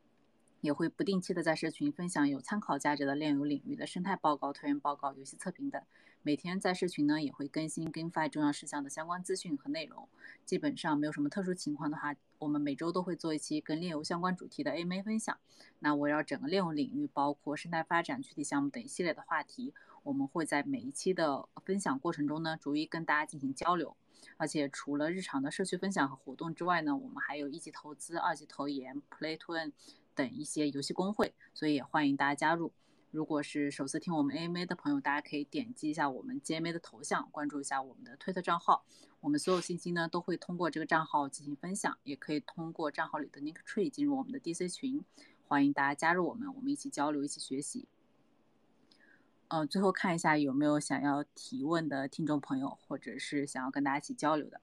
[0.62, 5.82] 也会不定期的在社群分享有参考价值的炼油领域的生态报告、推研报告、游戏测评等。
[6.22, 10.08] 每天在社群呢也会更新 GameFi 重要事项的相关资讯和内容。
[10.46, 15.38] 基本上没有什么特殊情况的话，我们每周都会做一期跟炼油相关主题的 AMA 分享。
[15.80, 23.96] 那围绕整个炼油领域，包括生态发展、具体项目等一系列的话题，我们会在每一期的分享过程中呢，逐一跟大家进行交流。
[24.36, 29.72] 而且除了日常的社区分享和活动之外呢，我们还有一级投资、二级投研、Play to Earn。
[30.16, 32.74] 等一些游戏公会，所以也欢迎大家加入。
[33.12, 38.86] 如果是首次听我们 AMA 的朋友，大家可以点击一下我们 GMA 的头像，关注一下我们的推特账号。
[39.20, 45.04] 我们所有信息呢都会通过这个账号进行分享，也可以通过账号里的 Link Tree 进入我们的 DC 群。
[45.48, 47.88] 欢迎大家加入我们，我们一起交流，一起学习。
[49.48, 54.62] 嗯，最后看一下有没有想要提问的听众朋友，或者是想要跟大家一起交流的。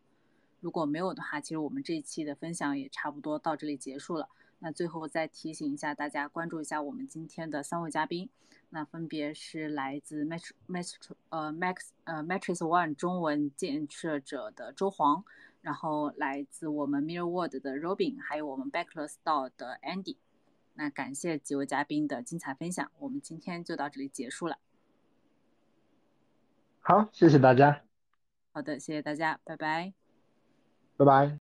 [0.61, 4.29] 如果没有的话，其实我们这一期的分享也差不多到这里结束了。
[4.59, 8.29] 那最后再提醒一下大家，关注一下我们今天的三位嘉宾，
[8.71, 10.95] 那分别是来自 Matrix
[11.29, 15.25] 呃 Max 呃 Matrix One 中文建设者的周黄，
[15.61, 20.17] 然后来自我们 Mirror World 的 Robin，还有我们 Backless Store 的 Andy。
[20.75, 24.59] 那感谢几位嘉宾的精彩分享，我们今天就到这里结束了。
[26.81, 27.83] 好，谢谢大家。
[28.53, 29.93] 好的，谢谢大家，拜拜。
[30.97, 31.46] 拜拜。